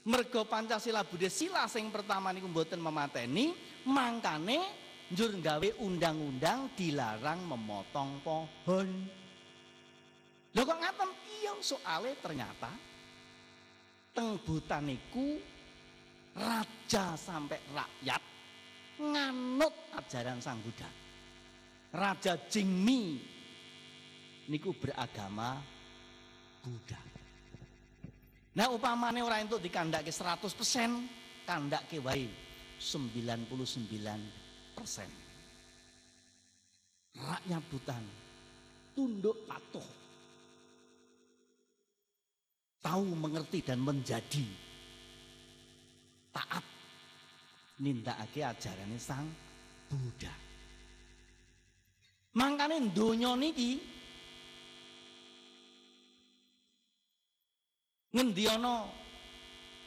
Mergo 0.08 0.42
Pancasila 0.48 1.06
Buddhis 1.06 1.30
sila 1.30 1.70
sing 1.70 1.92
pertama 1.94 2.34
niku 2.34 2.50
mboten 2.50 2.82
memateni, 2.82 3.54
mangkane 3.86 4.58
njur 5.12 5.38
gawe 5.38 5.68
undang-undang 5.78 6.74
dilarang 6.74 7.46
memotong 7.46 8.10
pohon. 8.26 9.22
Lho 10.53 10.62
kok 10.68 10.78
ngaten? 10.78 11.11
Iya 11.40 11.53
soale 11.64 12.12
ternyata 12.20 12.68
teng 14.12 14.36
Butan 14.44 14.92
niku 14.92 15.40
raja 16.36 17.16
sampai 17.16 17.61
rakyat 17.72 18.22
nganut 19.00 19.72
ajaran 19.96 20.38
Sang 20.44 20.61
Buddha. 20.61 20.88
Raja 21.92 22.36
Jingmi 22.48 23.20
niku 24.53 24.76
beragama 24.76 25.57
Buddha. 26.61 27.00
Nah 28.53 28.68
upamane 28.68 29.24
ora 29.24 29.40
entuk 29.40 29.64
dikandake 29.64 30.12
100%, 30.12 31.48
kandake 31.48 31.96
wae 32.05 32.28
99%. 32.76 33.09
Rakyat 37.16 37.62
Butan 37.72 38.05
tunduk 38.92 39.48
patuh. 39.48 40.01
Tahu 42.83 43.14
mengerti 43.14 43.62
dan 43.62 43.78
menjadi 43.78 44.43
taat 46.35 46.64
nindakake 47.78 48.43
ajarane 48.43 48.99
Sang 48.99 49.30
Buddha. 49.87 50.35
Mangkane 52.35 52.91
donya 52.91 53.39
niki 53.39 53.78
ngendi 58.12 58.45
ana 58.49 58.89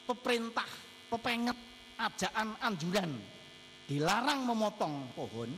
peperintah, 0.05 0.69
pepenget, 1.09 1.57
ajaan, 1.97 2.53
anjuran 2.61 3.11
dilarang 3.85 4.49
memotong 4.49 5.13
pohon 5.13 5.51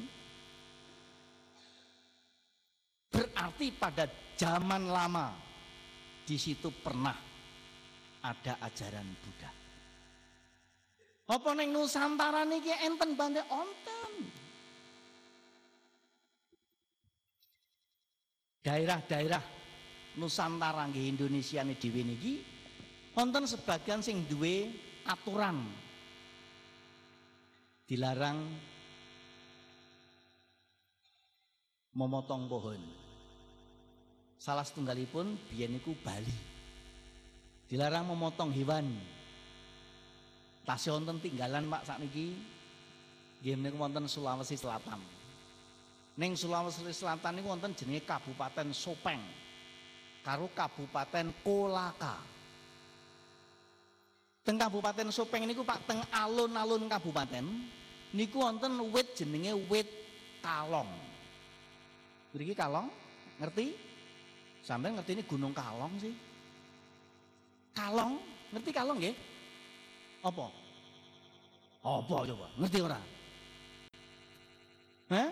berarti 3.07 3.67
pada 3.75 4.03
zaman 4.35 4.91
lama 4.91 5.31
di 6.27 6.35
situ 6.35 6.67
pernah 6.83 7.26
ada 8.27 8.59
ajaran 8.67 9.07
Buddha. 9.23 9.51
Apa 11.27 11.51
neng 11.55 11.71
Nusantara 11.71 12.43
niki 12.43 12.71
enten 12.71 13.15
bande 13.15 13.43
onten. 13.51 14.13
Daerah-daerah 18.63 19.43
Nusantara 20.19 20.87
nggih 20.91 21.15
Indonesia 21.15 21.63
nih 21.63 21.77
dhewe 21.79 22.01
niki 22.03 22.33
wonten 23.15 23.47
sebagian 23.47 24.03
sing 24.03 24.27
duwe 24.27 24.71
aturan 25.07 25.63
dilarang 27.87 28.43
memotong 31.95 32.43
pohon. 32.51 32.81
Salah 34.37 34.67
setunggalipun 34.67 35.33
biyen 35.49 35.79
niku 35.79 35.95
Bali. 36.03 36.56
Dilarang 37.67 38.07
memotong 38.07 38.55
hewan. 38.55 38.87
Wonten 40.67 41.23
tinggalan 41.23 41.71
Pak 41.71 41.87
sakniki 41.87 42.35
nggih 43.39 43.55
niku 43.55 43.79
wonten 43.79 44.03
Sulawesi 44.07 44.59
Selatan. 44.59 44.99
Ning 46.19 46.35
Sulawesi 46.35 46.83
Selatan 46.91 47.39
niku 47.39 47.51
wonten 47.51 47.71
jenenge 47.71 48.03
Kabupaten 48.03 48.71
Sopeng 48.75 49.19
karo 50.23 50.51
Kabupaten 50.51 51.31
Kolaka. 51.43 52.19
Teng 54.43 54.59
Kabupaten 54.59 55.07
Sopeng 55.11 55.47
niku 55.47 55.63
Pak 55.63 55.87
teng 55.87 56.03
alun-alun 56.11 56.87
kabupaten 56.91 57.45
niku 58.11 58.43
wonten 58.43 58.79
wit 58.91 59.15
jenenge 59.15 59.55
wit 59.71 59.87
kalong. 60.43 60.87
Mriki 62.35 62.53
kalong, 62.55 62.91
ngerti? 63.39 63.71
Sampai 64.61 64.91
ngerti 64.93 65.15
ini 65.15 65.23
Gunung 65.23 65.55
Kalong 65.55 65.95
sih. 65.97 66.11
Kalong, 67.77 68.17
ngerti 68.49 68.73
kalong 68.73 68.97
nggih? 68.97 69.13
Apa? 70.25 70.49
Apa 71.85 72.15
coba? 72.25 72.47
Ngerti 72.57 72.77
ora? 72.81 72.97
Hah? 75.13 75.29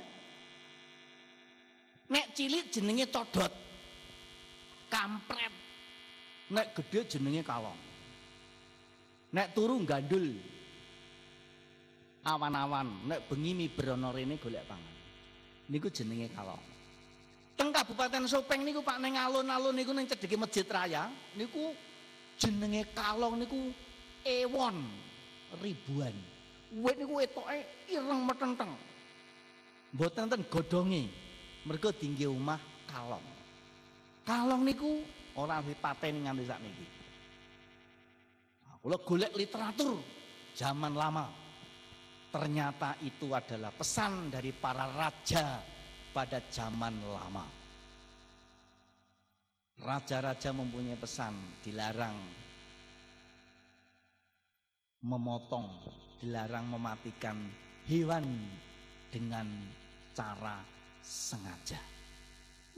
Nek 2.05 2.25
cilik 2.37 2.69
jenenge 2.69 3.09
codot. 3.09 3.49
Kampret. 4.93 5.53
Nek 6.53 6.77
gede 6.77 7.17
jenenge 7.17 7.41
kalong. 7.41 7.79
Nek 9.33 9.57
turu 9.57 9.81
gandul. 9.81 10.37
Awan-awan, 12.29 13.09
nek 13.09 13.25
bengi 13.25 13.57
miberono 13.57 14.13
rene 14.13 14.37
golek 14.37 14.69
pangan. 14.69 14.95
Niku 15.73 15.89
jenenge 15.89 16.29
kalong. 16.29 16.61
Teng 17.57 17.73
Kabupaten 17.73 18.29
Sopeng 18.29 18.61
niku 18.61 18.85
Pak 18.85 19.01
ning 19.01 19.17
alun-alun 19.17 19.73
niku 19.73 19.97
ning 19.97 20.05
cedheke 20.05 20.37
Masjid 20.37 20.67
Raya 20.67 21.09
niku 21.33 21.73
jenenge 22.39 22.91
kalong 22.91 23.41
niku 23.41 23.71
ewon 24.25 24.77
ribuan. 25.61 26.15
Wit 26.75 26.95
niku 26.99 27.23
etoke 27.23 27.57
ireng 27.87 28.21
metenteng. 28.25 28.71
Mboten 29.95 30.27
ten 30.27 30.41
godhonge. 30.51 31.07
Mergo 31.65 31.89
tinggi 31.95 32.27
omah 32.29 32.59
kalong. 32.85 33.23
Kalong 34.27 34.61
niku 34.65 35.01
ora 35.39 35.63
dipateni 35.63 36.25
nganti 36.25 36.43
sakniki. 36.45 36.87
Nah, 38.65 38.75
Kula 38.81 38.97
golek 39.01 39.33
literatur 39.33 39.97
zaman 40.53 40.93
lama. 40.93 41.25
Ternyata 42.29 42.99
itu 42.99 43.31
adalah 43.31 43.71
pesan 43.71 44.27
dari 44.27 44.51
para 44.51 44.91
raja 44.91 45.63
pada 46.11 46.43
zaman 46.51 46.99
lama. 47.07 47.64
Raja-raja 49.75 50.55
mempunyai 50.55 50.95
pesan 50.95 51.35
dilarang 51.59 52.15
memotong, 55.03 55.67
dilarang 56.23 56.71
mematikan 56.71 57.37
hewan 57.85 58.25
dengan 59.11 59.45
cara 60.15 60.63
sengaja. 61.03 61.77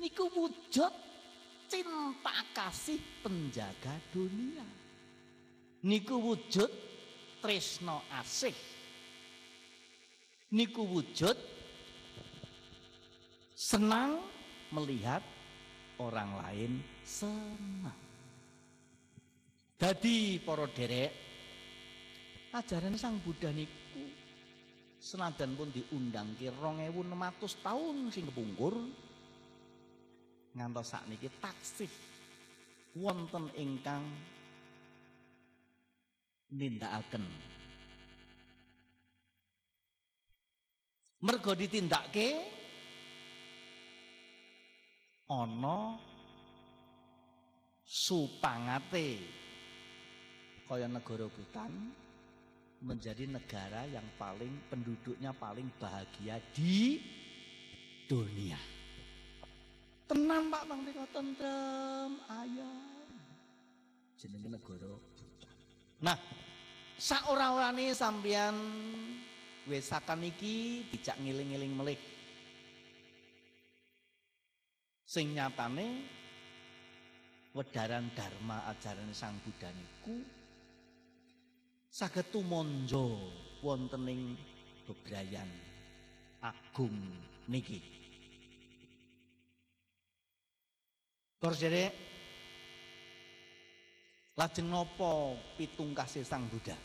Niku 0.02 0.28
wujud 0.34 0.94
cinta 1.70 2.38
kasih 2.54 3.00
penjaga 3.22 3.94
dunia. 4.12 4.66
Niku 5.86 6.18
wujud 6.20 6.72
tresno 7.40 8.04
asih. 8.18 8.54
Niku 10.52 10.82
wujud 10.84 11.38
senang 13.54 14.20
melihat 14.74 15.24
orang 16.02 16.32
lain 16.44 16.72
senang. 17.02 18.00
Jadi 19.78 20.42
para 20.42 20.66
derek 20.74 21.12
ajaran 22.54 22.98
Sang 22.98 23.22
Buddha 23.22 23.54
niku 23.54 24.02
senajan 24.98 25.54
pun 25.54 25.70
diundang 25.70 26.34
ki 26.34 26.50
2600 26.50 27.62
tahun 27.62 27.96
sing 28.10 28.26
kepungkur 28.34 28.74
ngantos 30.58 30.90
sakniki 30.90 31.30
taksih 31.38 31.92
wonten 32.98 33.46
ingkang 33.54 34.02
nindakaken 36.50 37.22
mergo 41.22 41.54
ditindakke 41.54 42.42
ana 45.28 46.00
supangate 47.84 49.20
kaya 50.68 50.88
negara 50.88 51.28
Butan 51.32 51.72
menjadi 52.84 53.28
negara 53.28 53.88
yang 53.88 54.04
paling 54.20 54.52
penduduknya 54.68 55.32
paling 55.36 55.68
bahagia 55.80 56.40
di 56.52 57.00
dunia. 58.08 58.60
Tenang 60.08 60.48
Pak 60.48 60.64
Bang 60.68 60.82
Riko 60.88 61.04
tentrem 61.12 62.12
ayam. 62.32 63.08
Jenenge 64.16 64.50
negara 64.52 64.92
Butan. 64.96 65.56
Nah, 66.04 66.18
saora-orane 66.96 67.92
sampeyan 67.92 68.56
wesakan 69.68 70.24
iki 70.24 70.88
dijak 70.92 71.20
ngiling-ngiling 71.20 71.74
melik. 71.76 72.17
Sing 75.08 75.32
nyatane 75.32 76.04
wedaran 77.56 78.12
dharma 78.12 78.68
ajaran 78.68 79.16
Sang 79.16 79.40
Buddha 79.40 79.72
niku 79.72 80.20
saged 81.88 82.28
tumonjo 82.28 83.16
wontening 83.64 84.36
bebrayan 84.84 85.48
agung 86.44 86.92
niki. 87.48 87.80
Terus 91.40 91.56
jadi 91.56 91.88
lajeng 94.36 94.68
nopo 94.68 95.40
pitung 95.56 95.96
kasih 95.96 96.28
Sang 96.28 96.44
Buddha. 96.52 96.76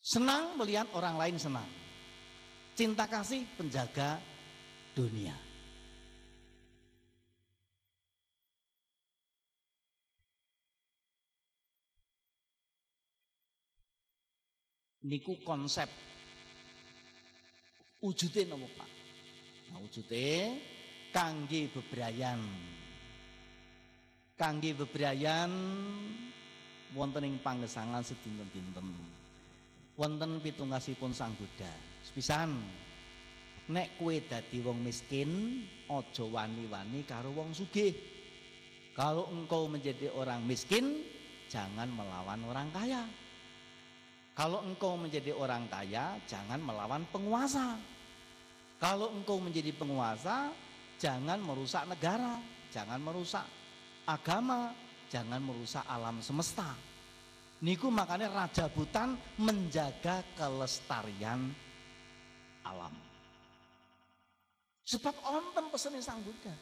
Senang 0.00 0.56
melihat 0.56 0.88
orang 0.96 1.20
lain 1.20 1.36
senang. 1.36 1.85
Cinta 2.76 3.08
kasih 3.08 3.48
penjaga 3.56 4.20
dunia. 4.92 5.32
Niku 15.08 15.40
konsep 15.40 15.88
wujudnya 18.04 18.52
nopo 18.52 18.68
Pak? 18.76 18.90
Nah, 19.72 19.80
wujudnya 19.80 20.60
kangge 21.16 21.72
bebrayan. 21.72 22.44
Kangge 24.36 24.76
bebrayan 24.76 25.48
wonten 26.92 27.24
ing 27.24 27.40
panggesangan 27.40 28.04
sedinten-dinten. 28.04 28.84
Wonten 29.96 30.44
pitungkasipun 30.44 31.16
Sang 31.16 31.32
Buddha. 31.40 31.95
Sepisan 32.06 32.54
nek 33.66 33.98
kue 33.98 34.22
dadi 34.22 34.62
wong 34.62 34.78
miskin, 34.78 35.58
ojo 35.90 36.30
wani-wani 36.30 37.02
karo 37.02 37.34
wong 37.34 37.50
sugih. 37.50 37.90
Kalau 38.94 39.26
engkau 39.34 39.66
menjadi 39.66 40.14
orang 40.14 40.46
miskin, 40.46 41.02
jangan 41.50 41.90
melawan 41.90 42.40
orang 42.46 42.70
kaya. 42.70 43.02
Kalau 44.38 44.62
engkau 44.62 44.94
menjadi 44.94 45.34
orang 45.34 45.66
kaya, 45.66 46.14
jangan 46.30 46.62
melawan 46.62 47.02
penguasa. 47.10 47.74
Kalau 48.78 49.10
engkau 49.10 49.42
menjadi 49.42 49.74
penguasa, 49.74 50.54
jangan 51.02 51.42
merusak 51.42 51.90
negara, 51.90 52.38
jangan 52.70 53.02
merusak 53.02 53.44
agama, 54.06 54.70
jangan 55.10 55.42
merusak 55.42 55.84
alam 55.90 56.22
semesta. 56.22 56.70
Niku 57.64 57.88
makanya 57.88 58.28
Raja 58.28 58.68
Butan 58.68 59.16
menjaga 59.40 60.20
kelestarian 60.36 61.65
alam. 62.74 62.94
Sebab 64.86 65.14
onten 65.26 65.66
pesenin 65.70 66.02
Sang 66.02 66.22
Buddha. 66.22 66.54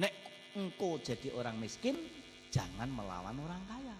Nek 0.00 0.12
engkau 0.56 0.96
jadi 1.00 1.28
orang 1.36 1.60
miskin, 1.60 1.96
jangan 2.48 2.88
melawan 2.88 3.36
orang 3.36 3.62
kaya. 3.68 3.96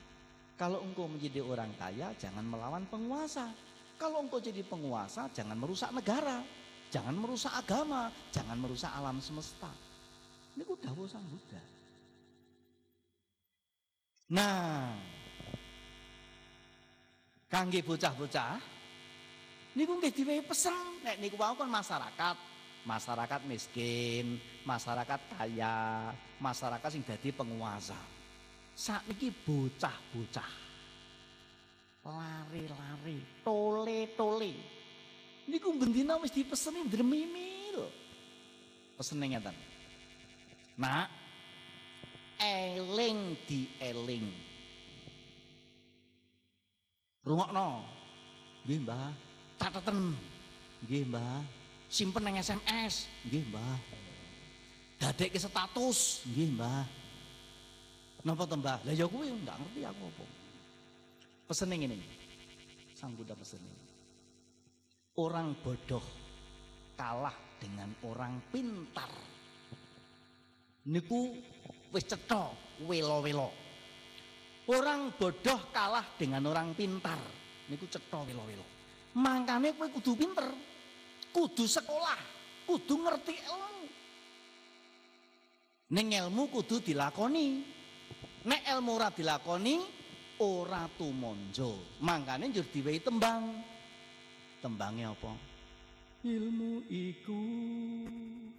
Kalau 0.57 0.81
engkau 0.81 1.09
menjadi 1.09 1.45
orang 1.45 1.73
kaya, 1.77 2.13
jangan 2.17 2.45
melawan 2.45 2.85
penguasa. 2.89 3.53
Kalau 4.01 4.25
engkau 4.25 4.41
jadi 4.41 4.65
penguasa, 4.65 5.29
jangan 5.37 5.61
merusak 5.61 5.93
negara, 5.93 6.41
jangan 6.89 7.17
merusak 7.17 7.53
agama, 7.53 8.09
jangan 8.33 8.57
merusak 8.57 8.93
alam 8.93 9.21
semesta. 9.21 9.69
Ini 10.57 10.65
udah 10.65 10.93
Sang 11.09 11.25
Buddha. 11.29 11.63
Nah, 14.33 14.97
kangge 17.53 17.85
bocah-bocah, 17.85 18.57
niku 19.73 19.97
nggih 19.97 20.13
diwehi 20.13 20.43
pesen 20.45 21.03
nek 21.03 21.17
niku 21.19 21.41
wau 21.41 21.57
kan 21.57 21.69
masyarakat, 21.69 22.37
masyarakat 22.85 23.41
miskin, 23.49 24.39
masyarakat 24.67 25.21
kaya, 25.37 26.11
masyarakat 26.39 26.89
sing 26.93 27.03
dadi 27.05 27.31
penguasa. 27.33 27.99
Sakniki 28.73 29.29
bocah-bocah. 29.45 30.53
Lari-lari, 32.03 33.45
tole-tole. 33.45 34.55
Niku 35.47 35.77
bendina 35.77 36.19
wis 36.19 36.35
dipeseni 36.35 36.89
dremimil. 36.89 37.87
Pesene 38.97 39.27
ngeten. 39.29 39.57
Nak, 40.81 41.09
eling 42.41 43.39
di 43.47 43.71
eling. 43.79 44.27
Rungokno. 47.23 47.87
Nggih, 48.67 48.79
Mbah. 48.83 49.32
Cateten. 49.63 50.19
Nggih, 50.83 51.07
Mbah. 51.07 51.39
Simpen 51.87 52.27
nang 52.27 52.35
SMS. 52.35 53.07
Nggih, 53.31 53.47
Mbah. 53.55 53.79
Dadekke 54.99 55.39
status. 55.39 56.27
Nggih, 56.27 56.51
Mbah. 56.59 56.83
Napa 58.27 58.43
to, 58.47 58.59
Mbah? 58.59 58.83
Lah 58.83 58.95
ya 58.95 59.07
kuwi 59.07 59.31
enggak 59.31 59.55
ngerti 59.63 59.81
aku 59.87 60.03
apa. 60.11 60.25
Pesene 61.47 61.75
ngene. 61.79 61.99
Sang 62.99 63.15
Buddha 63.15 63.35
pesene. 63.39 63.71
Orang 65.19 65.59
bodoh 65.63 66.03
kalah 66.95 67.35
dengan 67.59 67.91
orang 68.07 68.39
pintar. 68.51 69.11
Niku 70.91 71.35
wis 71.95 72.07
cetha 72.07 72.51
welo-welo. 72.87 73.51
Orang 74.71 75.15
bodoh 75.19 75.61
kalah 75.75 76.07
dengan 76.19 76.47
orang 76.47 76.75
pintar. 76.79 77.19
Niku 77.71 77.91
cetha 77.91 78.23
welo-welo. 78.23 78.72
Mangkane 79.13 79.77
kowe 79.77 79.89
kudu 79.93 80.17
pinter. 80.17 80.49
Kudu 81.33 81.65
sekolah, 81.69 82.21
kudu 82.69 82.95
ngerti 83.05 83.35
ilmu. 83.37 83.85
Ning 85.93 86.09
ilmu 86.17 86.49
kudu 86.49 86.81
dilakoni. 86.81 87.65
Nek 88.49 88.63
ilmu 88.69 88.97
ora 88.97 89.13
dilakoni 89.13 89.81
ora 90.41 90.89
tumonjo. 90.97 92.01
Mangkane 92.01 92.49
njur 92.49 92.65
diwehi 92.73 93.01
tembang. 93.05 93.53
Tembange 94.65 95.05
apa? 95.05 95.33
Ilmu 96.25 96.87
iku. 96.89 97.43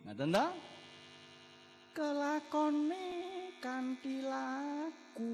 Ngaten 0.05 0.29
ta? 0.35 0.45
Kelakone 1.93 3.05
kanthi 3.63 4.21
laku. 4.21 5.31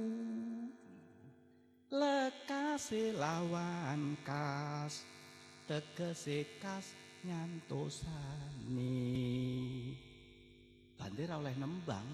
Lekase 1.90 3.14
lawan 3.18 4.22
kas. 4.22 5.10
Tegese 5.66 6.62
kas 6.62 6.94
nyantosane. 7.26 8.98
Bandir 10.98 11.30
oleh 11.34 11.56
nembang. 11.58 12.10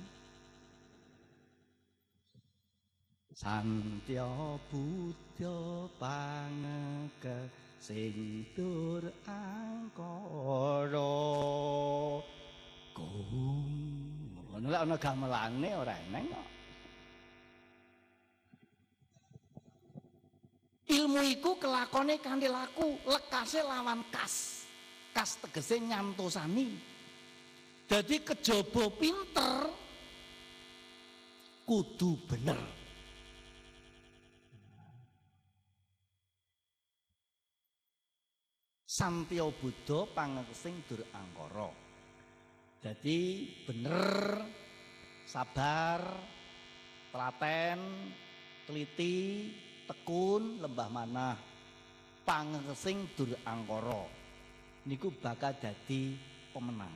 Santya 3.36 4.56
Buddha 4.72 5.92
pangeke 6.00 7.52
sing 7.84 8.48
dur 8.56 9.04
angkara 9.28 11.12
kum 12.96 13.68
ngono 14.56 14.68
lek 14.72 14.82
ana 14.88 14.96
gamelane 14.96 15.70
ora 15.76 16.00
eneng 16.00 16.32
kok 16.32 16.55
ilmu 21.16 21.32
iku 21.32 21.56
kelakone 21.56 22.20
kanthi 22.20 22.52
laku 22.52 23.00
lekase 23.08 23.64
lawan 23.64 24.04
kas. 24.12 24.68
Kas 25.16 25.40
tegese 25.40 25.80
nyantosani. 25.80 26.76
Jadi 27.88 28.20
kejaba 28.20 28.92
pinter 29.00 29.72
kudu 31.64 32.20
bener. 32.28 32.60
Santya 38.84 39.48
Buddha 39.56 40.04
pangeksing 40.12 40.84
dur 40.84 41.00
angkara. 41.16 41.72
Jadi 42.84 43.20
bener 43.64 44.44
sabar 45.24 46.04
telaten 47.16 47.80
teliti 48.68 49.16
tekun 49.86 50.62
lembah 50.62 50.90
mana 50.90 51.38
pangeksing 52.26 53.06
dur 53.14 53.32
angkara. 53.46 54.06
Niku 54.86 55.10
bakal 55.18 55.54
dadi 55.58 56.14
pemenang. 56.54 56.94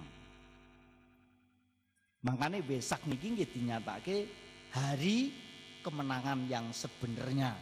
Makanya 2.21 2.59
besak 2.61 3.07
niki 3.07 3.33
nggih 3.33 3.49
dinyatake 3.49 4.17
hari 4.75 5.31
kemenangan 5.81 6.45
yang 6.51 6.69
sebenarnya 6.75 7.55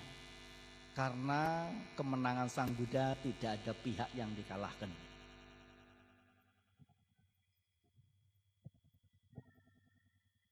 karena 0.98 1.70
kemenangan 1.94 2.50
Sang 2.50 2.74
Buddha 2.74 3.14
tidak 3.22 3.62
ada 3.62 3.72
pihak 3.78 4.10
yang 4.18 4.34
dikalahkan. 4.34 4.90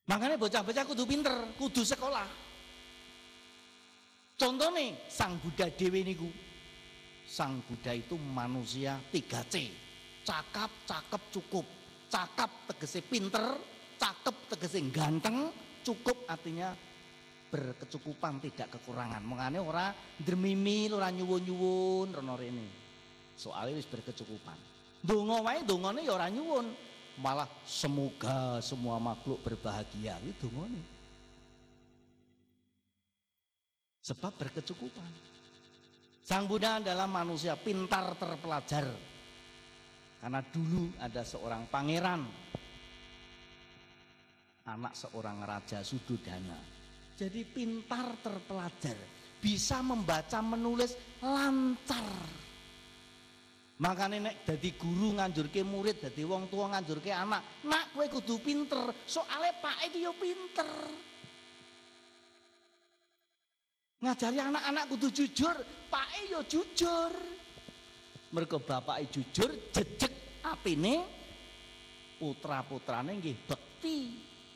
Makanya 0.05 0.37
bocah-bocah 0.37 0.85
kudu 0.85 1.03
pinter, 1.09 1.33
kudu 1.57 1.81
sekolah. 1.81 2.44
Contoh 4.35 4.67
nih, 4.75 4.91
Sang 5.07 5.39
Buddha 5.39 5.71
Dewi 5.71 6.03
niku. 6.03 6.27
Sang 7.23 7.63
Buddha 7.63 7.95
itu 7.95 8.19
manusia 8.19 8.99
3C. 9.07 9.71
Cakap, 10.27 10.71
cakep, 10.83 11.21
cukup. 11.31 11.65
Cakap 12.11 12.51
tegese 12.67 12.99
pinter, 12.99 13.55
cakep 13.95 14.35
tegese 14.51 14.79
ganteng, 14.91 15.49
cukup 15.87 16.27
artinya 16.27 16.75
berkecukupan 17.53 18.43
tidak 18.43 18.67
kekurangan 18.75 19.23
mengane 19.23 19.61
ora 19.63 19.95
dermimil 20.19 20.97
ora 20.97 21.07
nyuwun-nyuwun 21.13 22.11
rono 22.11 22.35
rene 22.35 22.67
soalnya 23.37 23.79
wis 23.79 23.87
berkecukupan 23.87 24.57
donga 24.99 25.39
wae 25.39 25.61
dongane 25.63 26.03
ya 26.03 26.19
ora 26.19 26.27
nyuwun 26.27 26.73
malah 27.21 27.47
semoga 27.63 28.59
semua 28.59 28.99
makhluk 28.99 29.39
berbahagia 29.45 30.19
itu 30.25 30.49
dongane 30.49 30.94
sebab 34.05 34.37
berkecukupan. 34.37 35.11
Sang 36.21 36.45
Buddha 36.45 36.77
adalah 36.77 37.09
manusia 37.09 37.57
pintar 37.57 38.13
terpelajar. 38.13 38.85
Karena 40.21 40.41
dulu 40.45 40.93
ada 41.01 41.21
seorang 41.25 41.65
pangeran. 41.69 42.21
Anak 44.65 44.93
seorang 44.97 45.45
raja 45.45 45.85
Sudodana 45.85 46.75
jadi 47.15 47.47
pintar 47.47 48.19
terpelajar, 48.19 48.99
bisa 49.39 49.79
membaca 49.79 50.43
menulis 50.43 50.99
lancar. 51.23 52.03
Makanya 53.75 54.31
nek 54.31 54.35
jadi 54.43 54.69
guru 54.75 55.15
nganjurke 55.19 55.63
murid, 55.63 55.99
jadi 55.99 56.21
wong 56.27 56.47
tua 56.47 56.71
nganjurke 56.75 57.11
anak, 57.11 57.63
nak 57.67 57.91
kue 57.95 58.07
kudu 58.07 58.39
pinter, 58.39 58.91
soalnya 59.07 59.51
pak 59.63 59.91
itu 59.91 60.07
yo 60.07 60.11
pinter. 60.15 60.67
Ngajari 64.03 64.39
anak-anak 64.43 64.83
kudu 64.91 65.07
jujur, 65.11 65.55
pak 65.87 66.09
yo 66.27 66.43
jujur. 66.45 67.13
Bapak 68.35 68.99
jujur, 69.15 69.47
jejek 69.71 70.43
apine? 70.43 71.07
Putra-putrane 72.19 73.15
nggih 73.15 73.35
bekti. 73.47 73.97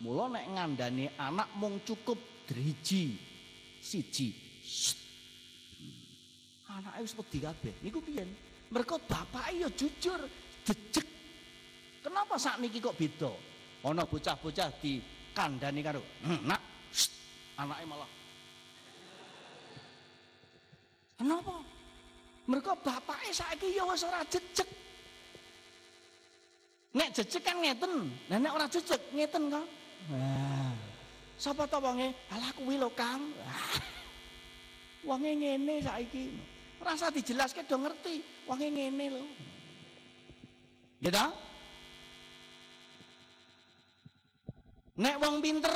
Mula 0.03 0.31
nek 0.31 0.45
ngandani 0.51 1.05
anak 1.15 1.51
mung 1.59 1.83
cukup 1.83 2.19
driji 2.47 3.19
siji 3.79 4.49
anake 6.79 6.99
wis 7.03 7.13
wedi 7.19 7.37
kabeh. 7.43 7.73
Niku 7.83 7.99
piye 7.99 8.23
mereka 8.71 8.95
bapak 8.95 9.51
ya 9.51 9.67
jujur 9.75 10.21
jejeg. 10.63 11.07
Kenapa 11.99 12.39
saat 12.39 12.63
niki 12.63 12.79
kok 12.79 12.95
beda? 12.95 13.31
Ana 13.83 14.03
bocah-bocah 14.07 14.71
di 14.79 15.03
kandani 15.35 15.83
karo 15.83 16.03
nak 16.43 16.61
anaknya 17.59 17.85
malah 17.87 18.09
kenapa 21.19 21.59
mereka 22.47 22.71
bapaknya 22.79 23.31
saiki 23.35 23.75
ya 23.75 23.83
wis 23.83 24.07
ora 24.07 24.23
jejeg 24.31 24.69
nek 26.95 27.11
jejeg 27.11 27.43
kan 27.43 27.59
ngeten 27.59 27.93
nek 28.31 28.55
ora 28.55 28.65
jejeg 28.71 29.01
ngeten 29.11 29.43
kan 29.51 29.65
nah 30.07 30.73
Sapa 31.39 31.63
to 31.71 31.79
wonge? 31.79 32.11
Alah 32.35 32.51
kuwi 32.51 32.75
lho 32.75 32.91
Kang. 32.91 33.31
Wonge 35.07 35.31
ngene 35.39 35.79
saiki. 35.79 36.35
Rasa 36.83 37.07
dijelaske 37.15 37.63
do 37.63 37.79
ngerti. 37.79 38.19
Wonge 38.43 38.67
ngene 38.67 39.05
lho. 39.07 39.23
Gitu? 40.99 41.25
Nek 44.99 45.15
wong 45.15 45.39
pinter 45.39 45.75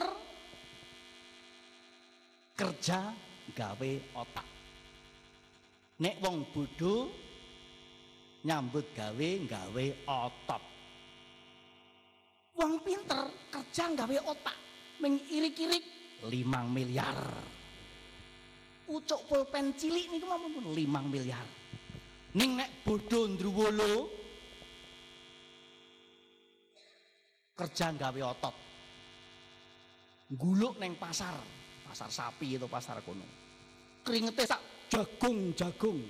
kerja 2.60 3.16
gawe 3.56 3.91
otak. 4.20 4.53
Nek 6.02 6.18
wong 6.26 6.50
bodoh 6.50 7.06
nyambut 8.50 8.89
gawe 8.98 9.30
gawe 9.46 9.86
otot. 10.10 10.64
Wong 12.58 12.74
pinter 12.82 13.30
kerja 13.54 13.94
gawe 13.94 14.18
otak 14.26 14.58
mengirik-irik 15.06 15.86
limang 16.34 16.74
miliar. 16.74 17.18
Ucuk 18.89 19.22
pulpen 19.30 19.78
cilik 19.78 20.10
niku 20.10 20.26
pun 20.26 20.66
limang 20.74 21.14
miliar. 21.14 21.46
Ning 22.34 22.58
nek 22.58 22.82
bodoh 22.82 23.30
ndruwolo 23.30 23.94
kerja 27.54 27.94
gawe 27.94 28.22
otot. 28.34 28.56
Guluk 30.34 30.82
neng 30.82 30.98
pasar, 30.98 31.38
pasar 31.86 32.10
sapi 32.10 32.58
itu 32.58 32.66
pasar 32.66 32.98
kono. 33.06 33.22
Keringetnya 34.02 34.58
sak 34.58 34.72
jagung-jagung. 34.94 36.06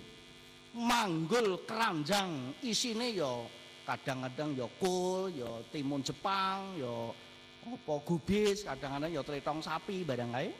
Manggul 0.75 1.63
keranjang 1.63 2.59
isine 2.65 3.15
yo 3.15 3.47
kadang-kadang 3.87 4.51
yo 4.57 4.67
kul, 4.81 5.29
yo 5.31 5.63
timun 5.71 6.03
Jepang, 6.03 6.75
yo 6.75 7.15
apa 7.63 7.95
gubis 8.03 8.67
kadang-kadang 8.67 9.07
ya 9.07 9.23
tretong 9.23 9.63
sapi 9.63 10.03
barang 10.03 10.35
kae 10.35 10.51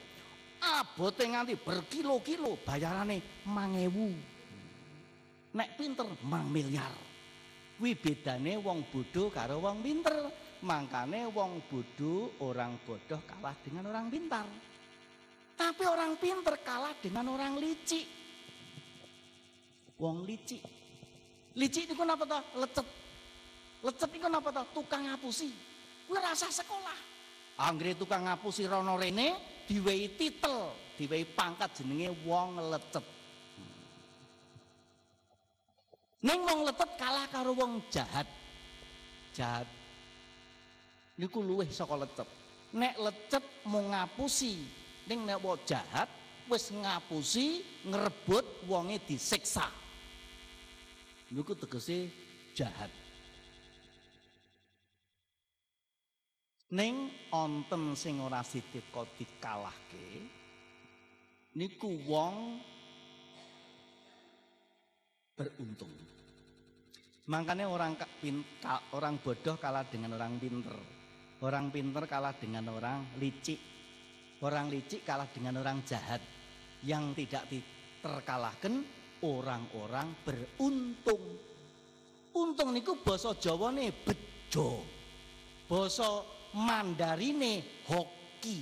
abote 0.64 1.28
nganti 1.28 1.60
berkilo-kilo 1.60 2.56
bayarane 2.64 3.44
1000 3.44 5.60
nek 5.60 5.70
pinter 5.76 6.08
mang 6.24 6.48
miliar 6.48 6.96
kuwi 7.76 8.00
bedane 8.00 8.56
wong 8.64 8.88
bodoh 8.88 9.28
karo 9.28 9.60
wong 9.60 9.84
pinter 9.84 10.32
mangkane 10.64 11.28
wong 11.28 11.60
bodoh 11.68 12.32
orang 12.40 12.80
bodoh 12.88 13.20
kalah 13.28 13.52
dengan 13.60 13.92
orang 13.92 14.08
pintar 14.08 14.48
tapi 15.54 15.84
orang 15.86 16.18
pinter 16.18 16.58
kalah 16.62 16.94
dengan 17.00 17.30
orang 17.34 17.58
licik 17.58 18.06
wong 19.98 20.26
licik 20.26 20.62
licik 21.58 21.90
itu 21.90 21.94
kenapa 21.94 22.26
toh 22.26 22.42
lecet 22.58 22.88
lecet 23.86 24.10
itu 24.10 24.24
kenapa 24.24 24.50
toh 24.50 24.66
tukang 24.74 25.06
ngapusi 25.06 25.74
Kuwi 26.08 26.20
rasa 26.20 26.52
sekolah. 26.52 27.00
Anggere 27.64 27.96
tukang 27.96 28.28
ngapusi 28.28 28.68
rono 28.68 28.98
rene 29.02 29.62
diwehi 29.70 30.14
titel, 30.14 30.74
diwehi 31.00 31.24
pangkat 31.32 31.80
jenenge 31.80 32.12
wong 32.26 32.60
lecet. 32.60 33.06
Ning 36.24 36.40
wong 36.44 36.70
lecet 36.70 36.90
kalah 37.02 37.28
karo 37.32 37.56
wong 37.56 37.82
jahat. 37.90 38.28
Jahat. 39.34 39.68
Niku 41.18 41.42
luwih 41.42 41.70
saka 41.70 41.98
lecet. 41.98 42.28
Nek 42.74 42.94
lecet 42.98 43.46
mau 43.70 43.86
ngapusi, 43.86 44.66
ning 45.08 45.28
nek 45.28 45.40
wong 45.44 45.60
jahat 45.68 46.08
wis 46.48 46.72
ngapusi 46.72 47.64
ngrebut 47.88 48.68
wonge 48.68 49.00
disiksa. 49.04 49.68
Niku 51.34 51.56
tegese 51.58 52.12
jahat. 52.54 52.92
Ning 56.74 57.10
onten 57.30 57.94
sing 57.94 58.18
ora 58.18 58.42
sidika 58.42 59.06
dikalahke 59.18 60.42
niku 61.54 61.90
wong 62.10 62.58
beruntung. 65.38 65.94
Makanya 67.24 67.72
orang 67.72 67.96
pinta, 68.20 68.84
orang 68.92 69.16
bodoh 69.24 69.56
kalah 69.56 69.88
dengan 69.88 70.20
orang 70.20 70.36
pinter. 70.38 70.76
Orang 71.40 71.72
pinter 71.72 72.04
kalah 72.04 72.36
dengan 72.36 72.68
orang 72.72 73.16
licik. 73.16 73.73
Orang 74.44 74.68
licik 74.68 75.08
kalah 75.08 75.32
dengan 75.32 75.64
orang 75.64 75.80
jahat. 75.88 76.20
Yang 76.84 77.24
tidak 77.24 77.48
terkalahkan 78.04 78.84
orang-orang 79.24 80.12
beruntung. 80.28 81.24
Untung 82.36 82.70
niku 82.76 83.00
basa 83.00 83.32
Jawane 83.40 83.96
bejo. 84.04 84.84
Basa 85.64 86.28
Mandarine 86.54 87.82
hoki. 87.88 88.62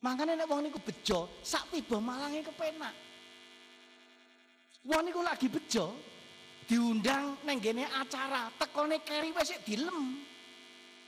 Makanya 0.00 0.44
nek 0.44 0.48
wong 0.48 0.64
niku 0.64 0.80
bejo, 0.80 1.28
sak 1.44 1.68
tiba 1.72 2.00
malange 2.00 2.40
kepenak. 2.40 2.92
Wong 4.88 5.02
niku 5.04 5.20
lagi 5.20 5.48
bejo, 5.52 5.92
diundang 6.64 7.36
neng 7.44 7.60
acara, 7.84 8.48
tekone 8.56 9.04
keri 9.04 9.28
wis 9.36 9.52
dilem. 9.60 10.29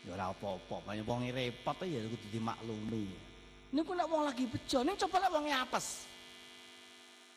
Ya 0.02 0.18
ora 0.18 0.34
apa-apa, 0.34 0.82
banyak 0.82 1.06
wong 1.06 1.30
repot 1.30 1.78
ya 1.86 2.02
kudu 2.02 2.26
dimaklumi. 2.34 3.06
Niku 3.70 3.94
nek 3.94 4.10
wong 4.10 4.22
lagi 4.26 4.44
bejo, 4.50 4.82
ning 4.82 4.98
coba 4.98 5.16
lek 5.22 5.30
wong 5.30 5.46
apes. 5.48 6.10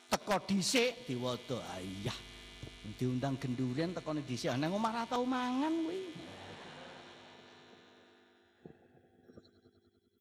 Teko 0.09 0.35
dhisik 0.49 1.05
diwada 1.05 1.61
ayah. 1.77 2.17
Diundang 2.97 3.37
gendurian 3.41 3.93
tekone 3.93 4.21
dhisik, 4.25 4.53
nang 4.57 4.73
omah 4.73 4.93
ra 4.93 5.03
tau 5.09 5.25
mangan 5.25 5.73
kuwi. 5.85 6.01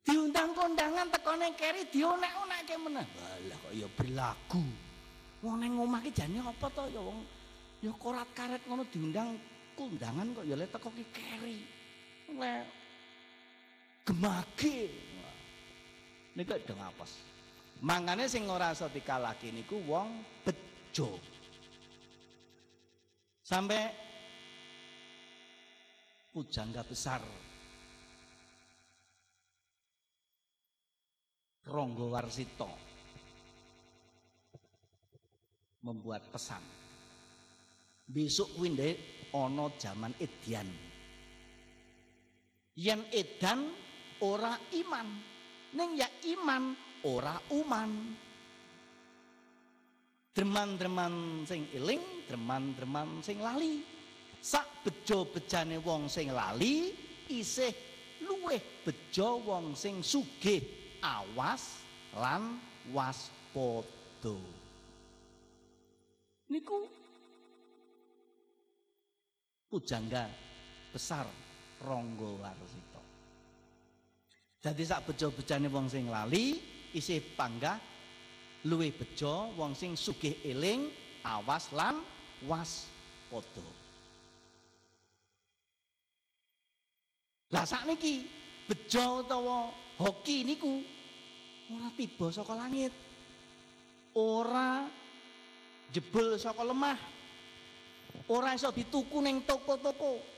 Diundang 0.04 0.52
kondangan 0.52 1.08
tekone 1.12 1.52
keri 1.56 1.88
dionek-onekke 1.88 2.76
meneh. 2.76 3.06
Walah 3.08 3.56
kok 3.56 3.72
ya 3.72 3.88
berlagu. 3.88 4.64
Wong 5.40 5.56
nang 5.60 5.80
omah 5.80 6.00
ki 6.04 6.12
jane 6.12 6.40
apa 6.44 6.68
to 6.72 6.84
ya 6.92 7.00
wong 7.00 7.24
ya 7.80 7.92
korat 7.96 8.28
karet 8.36 8.64
ngono 8.68 8.84
diundang 8.88 9.36
kondangan 9.76 10.36
kok 10.36 10.44
ya 10.44 10.56
le 10.56 10.68
teko 10.68 10.88
ki 10.92 11.04
keri. 11.12 11.58
Le 12.32 12.54
gemage. 14.06 14.88
Niku 16.34 16.54
dong 16.66 16.82
apes. 16.82 17.12
Mangane 17.84 18.26
sing 18.30 18.48
ora 18.48 18.72
iso 18.72 18.88
dikalahke 18.88 19.52
niku 19.52 19.76
wong 19.84 20.24
bejo. 20.42 21.20
Sampai 23.44 23.92
pujangga 26.32 26.80
besar 26.82 27.20
Ronggo 31.64 32.12
Warsito 32.12 32.68
membuat 35.84 36.24
pesan. 36.32 36.64
Besok 38.04 38.60
winde 38.60 38.96
ono 39.32 39.72
zaman 39.76 40.12
edian. 40.20 40.93
Yen 42.74 43.06
edan 43.14 43.70
ora 44.26 44.58
iman, 44.74 45.08
neng 45.78 45.90
ya 45.94 46.10
iman 46.34 46.74
ora 47.06 47.38
uman. 47.54 47.90
Dreman-dreman 50.34 51.46
sing 51.46 51.70
iling, 51.70 52.26
dreman-dreman 52.26 53.22
sing 53.22 53.38
lali. 53.38 53.86
Sak 54.42 54.82
bejo-bejane 54.82 55.78
wong 55.78 56.10
sing 56.10 56.34
lali 56.34 56.90
isih 57.30 57.70
luweh 58.26 58.60
bejo 58.82 59.40
wong 59.46 59.78
sing 59.78 60.02
sugih 60.02 60.60
awas 61.00 61.80
lan 62.18 62.58
waspada. 62.90 64.36
Niku 66.50 66.84
pujangga 69.70 70.28
besar 70.92 71.24
Ronggo 71.84 72.40
Warsito. 72.40 73.02
Jadi 74.64 74.82
sak 74.82 75.12
bejo-bejane 75.12 75.68
wong 75.68 75.92
sing 75.92 76.08
lali 76.08 76.56
isih 76.96 77.20
panggah 77.36 77.76
luwih 78.64 78.96
bejo 78.96 79.52
wong 79.60 79.76
sing 79.76 79.92
sugih 79.92 80.40
eling 80.40 80.88
awas 81.20 81.68
lan 81.76 82.00
waspada. 82.48 83.68
Lah 87.52 87.68
sakniki 87.68 88.24
bejo 88.64 89.20
utawa 89.20 89.68
hoki 90.00 90.48
niku 90.48 90.80
ora 91.76 91.88
tiba 91.92 92.32
saka 92.32 92.56
langit. 92.56 92.92
Ora 94.16 94.88
jebol 95.92 96.40
saka 96.40 96.64
lemah. 96.64 96.96
Ora 98.32 98.56
iso 98.56 98.72
dituku 98.72 99.20
ning 99.20 99.44
toko-toko. 99.44 100.33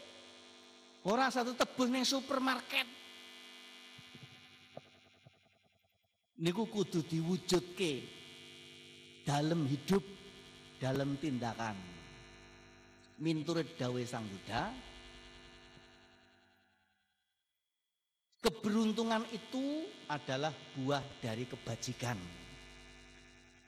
Ora 1.06 1.30
satu 1.30 1.54
tebus 1.54 1.86
ning 1.86 2.02
supermarket. 2.02 2.86
Niku 6.42 6.68
kudu 6.68 7.06
diwujudke 7.06 7.92
dalam 9.22 9.64
hidup, 9.70 10.02
dalam 10.82 11.16
tindakan. 11.16 11.78
Minturut 13.16 13.78
dawe 13.80 14.02
Sang 14.04 14.28
Buddha, 14.28 14.68
Keberuntungan 18.46 19.26
itu 19.34 19.82
adalah 20.06 20.54
buah 20.78 21.02
dari 21.18 21.50
kebajikan. 21.50 22.14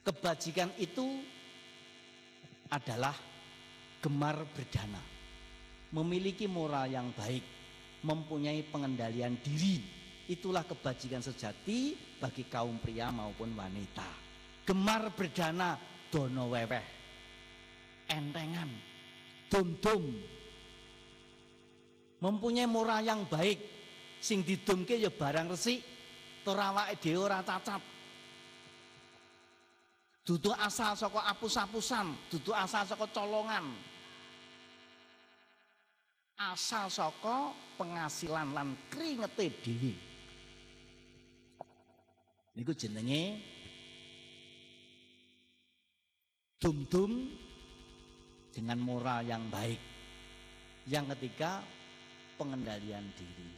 Kebajikan 0.06 0.70
itu 0.78 1.18
adalah 2.70 3.10
gemar 3.98 4.38
berdana, 4.54 5.02
memiliki 5.92 6.44
moral 6.44 6.90
yang 6.92 7.08
baik, 7.16 7.44
mempunyai 8.04 8.60
pengendalian 8.68 9.38
diri. 9.40 9.80
Itulah 10.28 10.68
kebajikan 10.68 11.24
sejati 11.24 11.96
bagi 12.20 12.44
kaum 12.52 12.76
pria 12.76 13.08
maupun 13.08 13.56
wanita. 13.56 14.04
Gemar 14.68 15.08
berdana 15.16 15.80
dono 16.12 16.52
weweh, 16.52 16.86
entengan, 18.12 18.68
dum-dum, 19.48 20.04
mempunyai 22.20 22.68
moral 22.68 23.00
yang 23.00 23.24
baik, 23.24 23.56
sing 24.20 24.44
didumke 24.44 25.00
ya 25.00 25.08
barang 25.08 25.48
resik 25.48 25.80
ora 26.48 26.72
awake 26.72 27.12
ora 27.12 27.44
cacat. 27.44 27.82
Dudu 30.24 30.52
asal 30.52 30.92
saka 30.92 31.24
apus-apusan 31.32 32.28
dudu 32.28 32.52
asal 32.52 32.84
saka 32.84 33.08
colongan 33.08 33.64
asal 36.38 36.86
saka 36.86 37.50
penghasilan 37.74 38.54
lan 38.54 38.78
kringete 38.86 39.50
dhewe. 39.58 39.94
Niku 42.54 42.74
jenenge 42.74 43.38
dum-dum 46.58 47.26
dengan 48.54 48.78
moral 48.78 49.26
yang 49.26 49.46
baik. 49.50 49.78
Yang 50.88 51.14
ketiga 51.14 51.62
pengendalian 52.38 53.06
diri. 53.14 53.50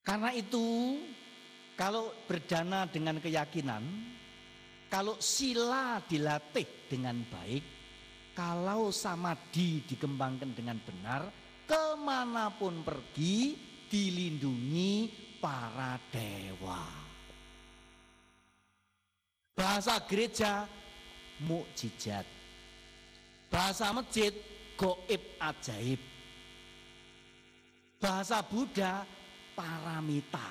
Karena 0.00 0.30
itu, 0.32 0.96
kalau 1.76 2.14
berdana 2.24 2.88
dengan 2.88 3.20
keyakinan, 3.20 3.84
kalau 4.88 5.18
sila 5.20 6.00
dilatih 6.06 6.88
dengan 6.88 7.20
baik, 7.28 7.79
kalau 8.34 8.94
samadhi 8.94 9.82
dikembangkan 9.84 10.54
dengan 10.54 10.78
benar, 10.82 11.28
ke 11.66 11.84
mana 11.98 12.50
pun 12.54 12.82
pergi 12.82 13.54
dilindungi 13.90 15.10
para 15.42 15.98
dewa. 16.14 16.84
Bahasa 19.54 20.00
gereja 20.08 20.64
mukjizat. 21.44 22.24
Bahasa 23.50 23.90
masjid 23.90 24.32
goib 24.78 25.20
ajaib. 25.42 26.00
Bahasa 28.00 28.40
Buddha 28.40 29.04
paramita. 29.52 30.48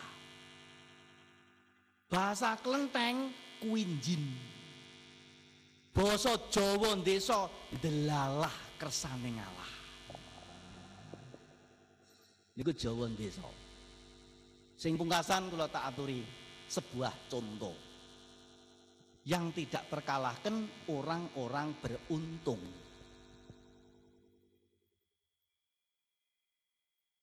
Bahasa 2.09 2.53
kelenteng 2.61 3.33
kuinjin. 3.63 4.21
Basa 5.99 6.39
Jawa 6.47 6.95
desa 7.03 7.51
delalah 7.75 8.55
kersane 8.79 9.35
ngalah. 9.35 9.71
Niku 12.55 12.71
Jawa 12.71 13.11
desa. 13.11 13.43
Sing 14.79 14.95
pungkasan 14.95 15.51
kula 15.51 15.67
tak 15.67 15.91
aturi 15.91 16.23
sebuah 16.71 17.11
contoh 17.27 17.75
yang 19.27 19.51
tidak 19.51 19.91
terkalahkan 19.91 20.87
orang-orang 20.87 21.75
beruntung. 21.83 22.63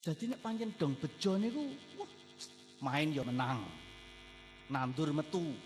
Jadi 0.05 0.37
nek 0.37 0.41
pancen 0.45 0.77
dong 0.77 1.01
bejo 1.01 1.41
niku 1.41 1.65
wah, 1.97 2.13
main 2.93 3.09
ya 3.09 3.25
menang. 3.25 3.65
Nandur 4.69 5.17
metu. 5.17 5.57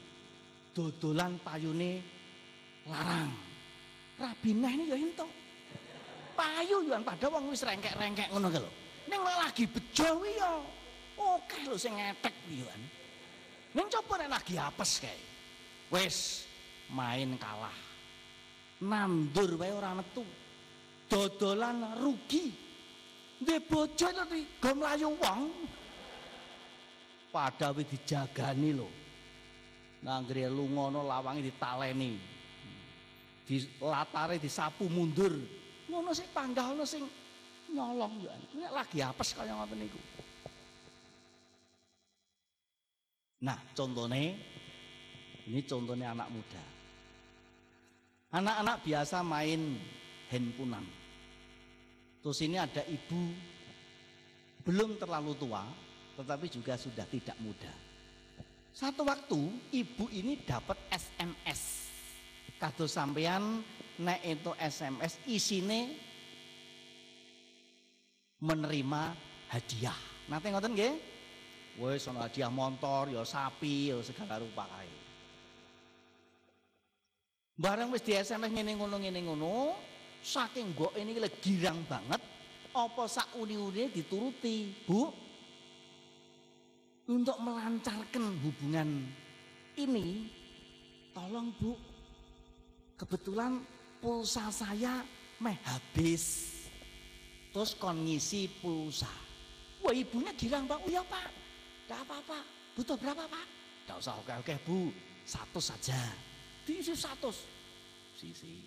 Dodolan 0.70 1.42
payune 1.42 2.19
larang. 2.90 3.32
Rabineh 4.20 4.72
ini 4.76 4.84
ya 4.92 4.96
ento. 4.98 5.26
Payu 6.36 6.84
yo 6.84 6.96
pada 7.00 7.26
wong 7.32 7.48
wis 7.48 7.64
rengkek-rengkek 7.64 8.28
ngono 8.34 8.52
ki 8.52 8.60
lho. 8.60 8.70
Ning 9.08 9.20
lagi 9.24 9.64
bejo 9.64 10.08
ya 10.28 10.60
oke 11.16 11.58
lho 11.64 11.76
sing 11.78 11.96
ngetek 11.96 12.34
kuwi 12.44 12.60
yo. 12.60 12.68
Ning 13.72 13.86
coba 13.88 14.20
nek 14.20 14.30
lagi 14.36 14.54
apes 14.60 15.00
kae. 15.00 15.20
Wis 15.88 16.44
main 16.92 17.38
kalah. 17.40 17.78
Nandur 18.84 19.56
wae 19.56 19.72
ora 19.72 19.96
metu. 19.96 20.24
Dodolan 21.08 21.96
rugi. 21.98 22.52
Ndek 23.40 23.72
bojo 23.72 24.08
iki 24.12 24.40
go 24.60 24.70
mlayu 24.76 25.08
wong. 25.16 25.48
Padahal 27.32 27.80
dijagani 27.80 28.76
lho. 28.76 28.88
Nanggre 30.04 30.48
lungono 30.48 31.04
lawange 31.04 31.44
ditaleni. 31.44 32.39
Di 33.44 33.56
latare 33.82 34.38
disapu 34.38 34.86
mundur. 34.86 35.32
Ngono 35.90 36.14
sing 36.14 36.30
panggah 36.30 36.70
ono 36.70 36.84
sing 36.86 37.02
nyolong 37.74 38.14
ya. 38.22 38.34
Nek 38.56 38.72
lagi 38.74 38.98
apes 39.02 39.34
kaya 39.34 39.54
ngoten 39.54 39.78
niku. 39.78 40.00
Nah, 43.40 43.56
contohnya 43.72 44.36
ini 45.48 45.60
contohnya 45.64 46.12
anak 46.12 46.28
muda. 46.28 46.62
Anak-anak 48.30 48.76
biasa 48.86 49.26
main 49.26 49.80
handphonean. 50.30 50.86
Terus 52.20 52.38
ini 52.44 52.60
ada 52.60 52.84
ibu 52.86 53.32
belum 54.62 55.00
terlalu 55.00 55.34
tua, 55.40 55.64
tetapi 56.20 56.46
juga 56.46 56.76
sudah 56.76 57.08
tidak 57.08 57.34
muda. 57.42 57.72
Satu 58.70 59.02
waktu 59.02 59.40
ibu 59.74 60.06
ini 60.14 60.38
dapat 60.46 60.78
SMS. 60.94 61.89
Kado 62.60 62.84
sampean 62.84 63.64
nek 64.04 64.20
itu 64.20 64.52
SMS 64.60 65.16
isine 65.24 65.96
menerima 68.44 69.02
hadiah. 69.48 69.96
Nanti 70.28 70.52
ngoten 70.52 70.76
nggih? 70.76 70.94
Wes 71.80 72.04
ana 72.04 72.28
hadiah 72.28 72.52
motor, 72.52 73.08
ya 73.08 73.24
sapi, 73.24 73.88
ya 73.88 73.96
segala 74.04 74.36
rupa 74.44 74.68
kae. 74.68 74.92
Bareng 77.56 77.92
wis 77.92 78.04
di 78.04 78.12
SMS 78.12 78.52
ngene 78.52 78.76
ngono 78.76 78.96
ngene 79.00 79.20
ngono, 79.24 79.76
saking 80.20 80.76
mbok 80.76 80.96
ini 81.00 81.16
girang 81.40 81.80
banget, 81.88 82.20
apa 82.76 83.04
sak 83.08 83.36
uni-uni 83.40 83.88
dituruti, 83.88 84.84
Bu? 84.84 85.08
Untuk 87.08 87.36
melancarkan 87.40 88.24
hubungan 88.44 88.88
ini, 89.76 90.28
tolong 91.12 91.52
Bu, 91.56 91.72
kebetulan 93.00 93.64
pulsa 94.04 94.52
saya 94.52 95.00
meh 95.40 95.56
habis. 95.64 96.52
Terus 97.48 97.72
kon 97.80 98.04
ngisi 98.04 98.46
pulsa. 98.60 99.08
Wah 99.80 99.96
ibunya 99.96 100.36
girang 100.36 100.68
Pak, 100.68 100.84
oh 100.84 100.90
ya 100.92 101.00
Pak, 101.00 101.28
tidak 101.88 102.04
apa-apa. 102.04 102.38
Butuh 102.76 102.96
berapa 103.00 103.24
Pak? 103.24 103.46
Tidak 103.88 103.96
usah 103.96 104.14
oke-oke 104.20 104.54
Bu. 104.68 104.92
Satu 105.24 105.58
saja. 105.58 105.96
Diisi 106.68 106.92
satu. 106.92 107.32
Sisi. 108.14 108.60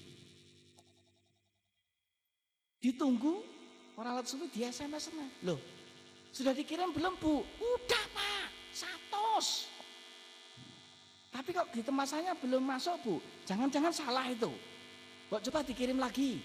Ditunggu. 2.82 3.46
Orang 3.94 4.18
alat 4.18 4.26
sulit 4.26 4.50
di 4.50 4.66
SMS. 4.66 5.14
Loh. 5.46 5.62
Sudah 6.34 6.52
dikirim 6.52 6.92
belum 6.92 7.16
Bu? 7.22 7.46
Udah 7.46 8.06
Pak. 8.12 8.48
Satu. 8.74 9.40
Tapi 11.34 11.50
kok 11.50 11.74
di 11.74 11.82
tempat 11.82 12.08
saya 12.14 12.38
belum 12.38 12.62
masuk 12.62 12.96
Bu. 13.02 13.16
Jangan-jangan 13.50 13.90
salah 13.90 14.30
itu. 14.30 14.54
Kok 15.34 15.42
coba 15.50 15.66
dikirim 15.66 15.98
lagi. 15.98 16.38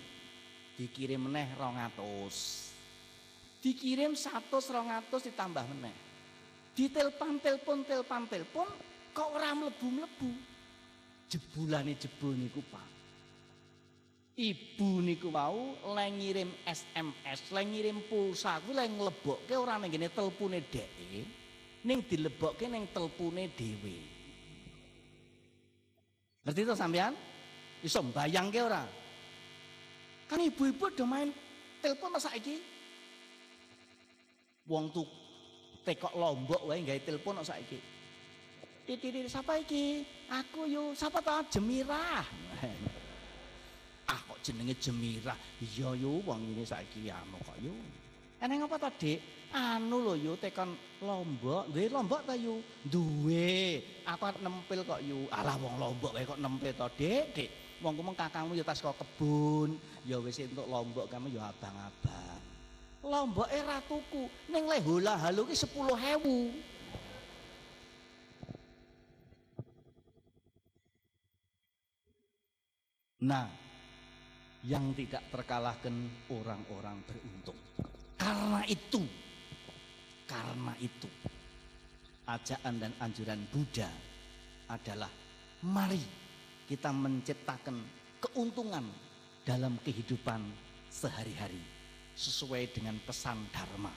Dikirim 0.80 1.28
meneh 1.28 1.53
rongatus. 1.61 2.70
Dikirim 3.61 4.16
satu 4.16 4.59
rongatus 4.64 5.28
ditambah 5.28 5.66
meneh 5.68 6.09
ditelepon 6.78 7.43
telepon 7.43 7.82
telepon 7.82 8.22
telepon 8.30 8.68
kok 9.11 9.34
ora 9.34 9.51
mlebu-mlebu 9.51 10.30
jebulane 11.26 11.99
jebul 11.99 12.39
niku 12.39 12.62
Pak 12.70 12.86
Ibu 14.39 15.03
niku 15.03 15.34
mau 15.34 15.74
lek 15.99 16.14
ngirim 16.14 16.47
SMS, 16.62 17.51
lek 17.51 17.66
ngirim 17.74 18.07
pulsa 18.07 18.62
kuwi 18.62 18.70
lek 18.70 18.86
nglebokke 18.95 19.51
ora 19.59 19.82
ning 19.82 19.91
ngene 19.91 20.14
telpone 20.14 20.62
dheke, 20.62 21.26
ning 21.82 22.07
dilebokke 22.07 22.70
ning 22.70 22.86
telpone 22.95 23.51
dhewe. 23.59 23.99
Ngerti 26.49 26.64
to 26.64 26.72
sampean? 26.72 27.12
Iso 27.84 28.01
mbayangke 28.01 28.64
ora? 28.64 28.80
Kan 30.32 30.40
ibu-ibu 30.40 30.88
do 30.96 31.05
main 31.05 31.28
telepon 31.84 32.16
masa 32.16 32.32
iki. 32.32 32.57
Wong 34.64 34.88
tuh 34.88 35.05
tekok 35.84 36.16
lombok 36.16 36.64
wae 36.64 36.80
gawe 36.88 37.01
telepon 37.05 37.44
kok 37.44 37.53
saiki. 37.53 37.76
Titi 38.88 39.28
siapa 39.28 39.61
iki? 39.61 40.01
Aku 40.32 40.64
yo 40.64 40.96
siapa 40.96 41.20
ta 41.20 41.44
Jemirah. 41.53 42.24
ah 44.12 44.20
kok 44.24 44.40
jenenge 44.40 44.72
Jemirah? 44.80 45.36
Iya 45.61 46.01
yo 46.01 46.24
wong 46.24 46.49
ini 46.57 46.64
saiki 46.64 47.12
anu 47.12 47.36
kok 47.44 47.61
yo. 47.61 47.76
Eneng 48.40 48.64
apa 48.64 48.80
ta, 48.80 48.88
Dik? 48.88 49.38
Anu 49.49 50.05
lho 50.05 50.14
yo 50.18 50.32
tekan 50.36 50.76
Lombok, 51.01 51.72
duwe 51.72 51.88
Lombok 51.88 52.26
ta 52.28 52.36
yo? 52.36 52.61
Duwe. 52.84 53.80
Aku 54.05 54.22
arep 54.28 54.44
nempel 54.44 54.84
kok 54.84 55.01
yo. 55.01 55.24
Alah 55.32 55.57
wong 55.57 55.80
Lombok 55.80 56.12
wae 56.12 56.28
kok 56.28 56.40
nempel 56.42 56.74
to, 56.76 56.86
Dik? 57.01 57.24
Dik. 57.32 57.51
Wong 57.78 57.94
kumeng 57.94 58.18
kakangmu 58.18 58.59
yo 58.59 58.66
tas 58.66 58.82
kok 58.82 58.99
kebun, 58.99 59.78
ya 60.03 60.18
wis 60.18 60.42
entuk 60.42 60.66
Lombok 60.66 61.07
kamu 61.07 61.30
yo 61.30 61.40
abang-abang. 61.40 62.42
Lombok 63.07 63.46
era 63.55 63.78
tuku 63.86 64.26
ning 64.51 64.66
le 64.66 64.82
hola 64.82 65.14
halu 65.16 65.46
ki 65.46 65.55
10.000. 65.55 66.76
Nah, 73.18 73.51
yang 74.62 74.94
tidak 74.94 75.26
terkalahkan 75.30 75.90
orang-orang 76.30 77.03
beruntung. 77.03 77.59
Karena 78.14 78.62
itu, 78.66 79.03
karena 80.28 80.76
itu, 80.76 81.08
ajaan 82.28 82.76
dan 82.76 82.92
anjuran 83.00 83.40
Buddha 83.48 83.88
adalah 84.68 85.08
mari 85.64 86.04
kita 86.68 86.92
menciptakan 86.92 87.80
keuntungan 88.20 88.84
dalam 89.48 89.80
kehidupan 89.80 90.44
sehari-hari 90.92 91.64
sesuai 92.12 92.76
dengan 92.76 93.00
pesan 93.00 93.48
Dharma. 93.48 93.90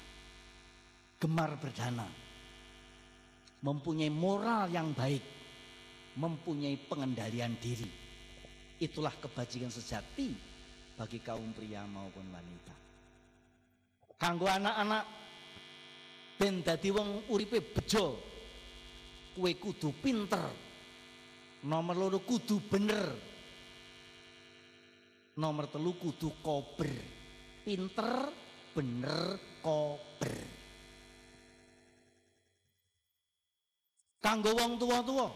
Gemar 1.19 1.59
berdana, 1.59 2.07
mempunyai 3.61 4.09
moral 4.09 4.71
yang 4.71 4.95
baik, 4.95 5.21
mempunyai 6.15 6.79
pengendalian 6.87 7.59
diri. 7.59 7.91
Itulah 8.81 9.13
kebajikan 9.21 9.69
sejati 9.69 10.33
bagi 10.97 11.21
kaum 11.21 11.53
pria 11.53 11.85
maupun 11.85 12.25
wanita. 12.33 12.73
Kanggo 14.17 14.49
anak-anak 14.49 15.20
ben 16.41 16.65
dadi 16.65 16.89
wong 16.89 17.29
uripe 17.29 17.61
bejo. 17.61 18.17
Kue 19.37 19.53
kudu 19.61 19.93
pinter. 20.01 20.49
Nomor 21.61 21.93
loro 21.93 22.19
kudu 22.25 22.57
bener. 22.65 23.13
Nomor 25.37 25.69
telu 25.69 25.93
kudu 26.01 26.33
kober 26.41 27.21
pinter, 27.61 28.33
bener, 28.73 29.37
kober. 29.61 30.33
Kanggo 34.21 34.51
wong 34.57 34.81
tua-tua. 34.81 35.29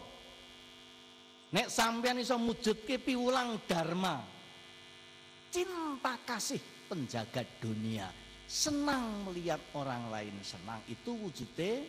Nek 1.54 1.70
sampean 1.70 2.18
iso 2.18 2.34
mujudke 2.38 2.98
piwulang 2.98 3.62
dharma. 3.70 4.22
Cinta 5.50 6.18
kasih 6.26 6.60
penjaga 6.90 7.46
dunia. 7.62 8.25
Senang 8.46 9.26
melihat 9.26 9.58
orang 9.74 10.06
lain 10.06 10.38
senang 10.46 10.78
itu 10.86 11.10
wujudnya 11.10 11.82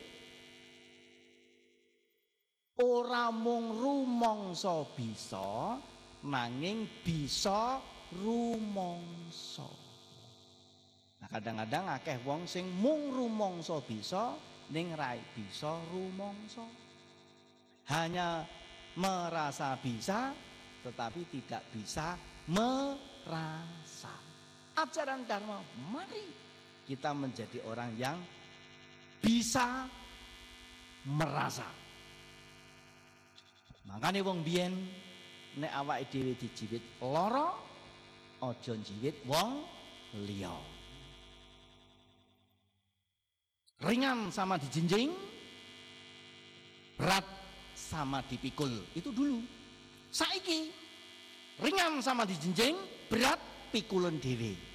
ora 2.82 3.30
mung 3.30 3.78
rumangsa 3.78 4.86
bisa 4.98 5.78
nanging 6.26 6.90
bisa 7.06 7.78
rumangsa. 8.18 9.70
Nah 11.22 11.30
kadang-kadang 11.30 11.86
akeh 11.94 12.18
wong 12.26 12.50
sing 12.50 12.66
mung 12.82 13.14
rumangsa 13.14 13.78
bisa 13.86 14.34
ning 14.74 14.98
rai 14.98 15.22
bisa 15.38 15.78
rumangsa. 15.94 16.66
Hanya 17.94 18.42
merasa 18.98 19.78
bisa 19.78 20.34
tetapi 20.82 21.22
tidak 21.30 21.62
bisa 21.70 22.18
merasa. 22.50 24.14
Ajaran 24.78 25.26
Dharma, 25.26 25.58
mari 25.90 26.47
kita 26.88 27.12
menjadi 27.12 27.60
orang 27.68 27.92
yang 28.00 28.18
bisa 29.20 29.86
merasa. 31.04 31.68
Makanya 33.92 34.24
wong 34.24 34.40
biyen 34.42 34.74
nek 35.60 35.72
awake 35.84 36.08
dhewe 36.12 36.34
dijiwit 36.40 36.84
lara 37.04 37.52
aja 38.40 38.74
jiwit 38.76 39.16
wong 39.28 39.64
liya. 40.24 40.56
ringan 43.78 44.34
sama 44.34 44.58
dijinjing 44.58 45.14
berat 46.98 47.26
sama 47.78 48.26
dipikul. 48.26 48.74
Itu 48.98 49.14
dulu. 49.14 49.38
Saiki 50.10 50.74
ringan 51.62 52.02
sama 52.02 52.26
dijinjing, 52.26 52.74
berat 53.08 53.38
pikulan 53.70 54.18
dewi. 54.18 54.67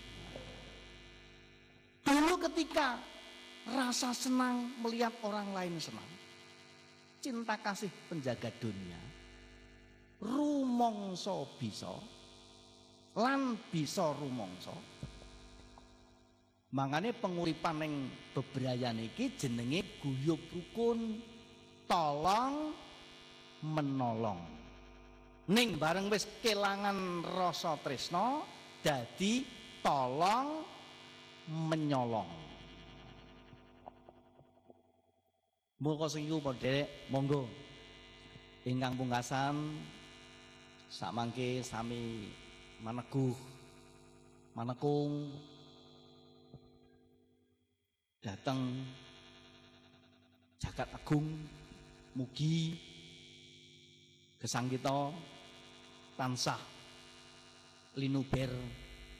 Dulu 2.03 2.34
ketika 2.50 2.98
rasa 3.70 4.11
senang 4.11 4.74
melihat 4.82 5.14
orang 5.22 5.55
lain 5.55 5.78
senang, 5.78 6.11
cinta 7.22 7.55
kasih 7.62 7.90
penjaga 8.11 8.50
dunia, 8.59 8.98
rumongso 10.18 11.46
bisa, 11.62 11.94
lan 13.14 13.55
bisa 13.70 14.11
rumongso. 14.18 14.74
Mangane 16.72 17.12
penguripan 17.12 17.84
yang 17.84 17.94
bebrayan 18.32 18.96
iki 18.96 19.36
jenenge 19.36 20.00
guyub 20.00 20.40
rukun, 20.50 21.20
tolong 21.84 22.72
menolong. 23.61 24.40
Ning 25.53 25.76
bareng 25.76 26.09
wis 26.09 26.24
kelangan 26.40 27.20
rasa 27.28 27.76
tresno 27.84 28.42
dadi 28.80 29.44
tolong 29.84 30.71
menyolong. 31.53 32.32
Muga 35.82 36.09
sing 36.09 36.24
iku 36.24 36.40
monggo. 37.12 37.44
Ingkang 38.62 38.94
pungkasan 38.94 39.82
samangke 40.86 41.61
sami 41.66 42.30
maneguh 42.78 43.34
manekung 44.53 45.32
datang 48.22 48.86
jagat 50.62 50.86
agung 50.94 51.26
mugi 52.14 52.76
gesang 54.38 54.68
kita 54.68 55.11
tansah 56.14 56.61
linuber 57.98 58.53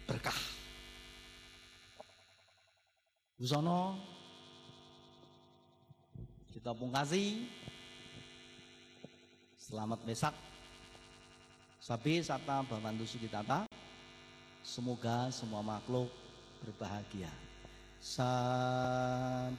berkah 0.07 0.62
Busono 3.43 3.99
kita 6.55 6.71
pungkasi 6.79 7.51
selamat 9.59 9.99
besak 10.07 10.31
sabi 11.83 12.23
sata 12.23 12.63
babantu 12.63 13.03
sugitata. 13.03 13.67
Semoga 14.63 15.27
semua 15.35 15.59
makhluk 15.59 16.07
berbahagia. 16.63 17.35
Sadu. 17.99 19.59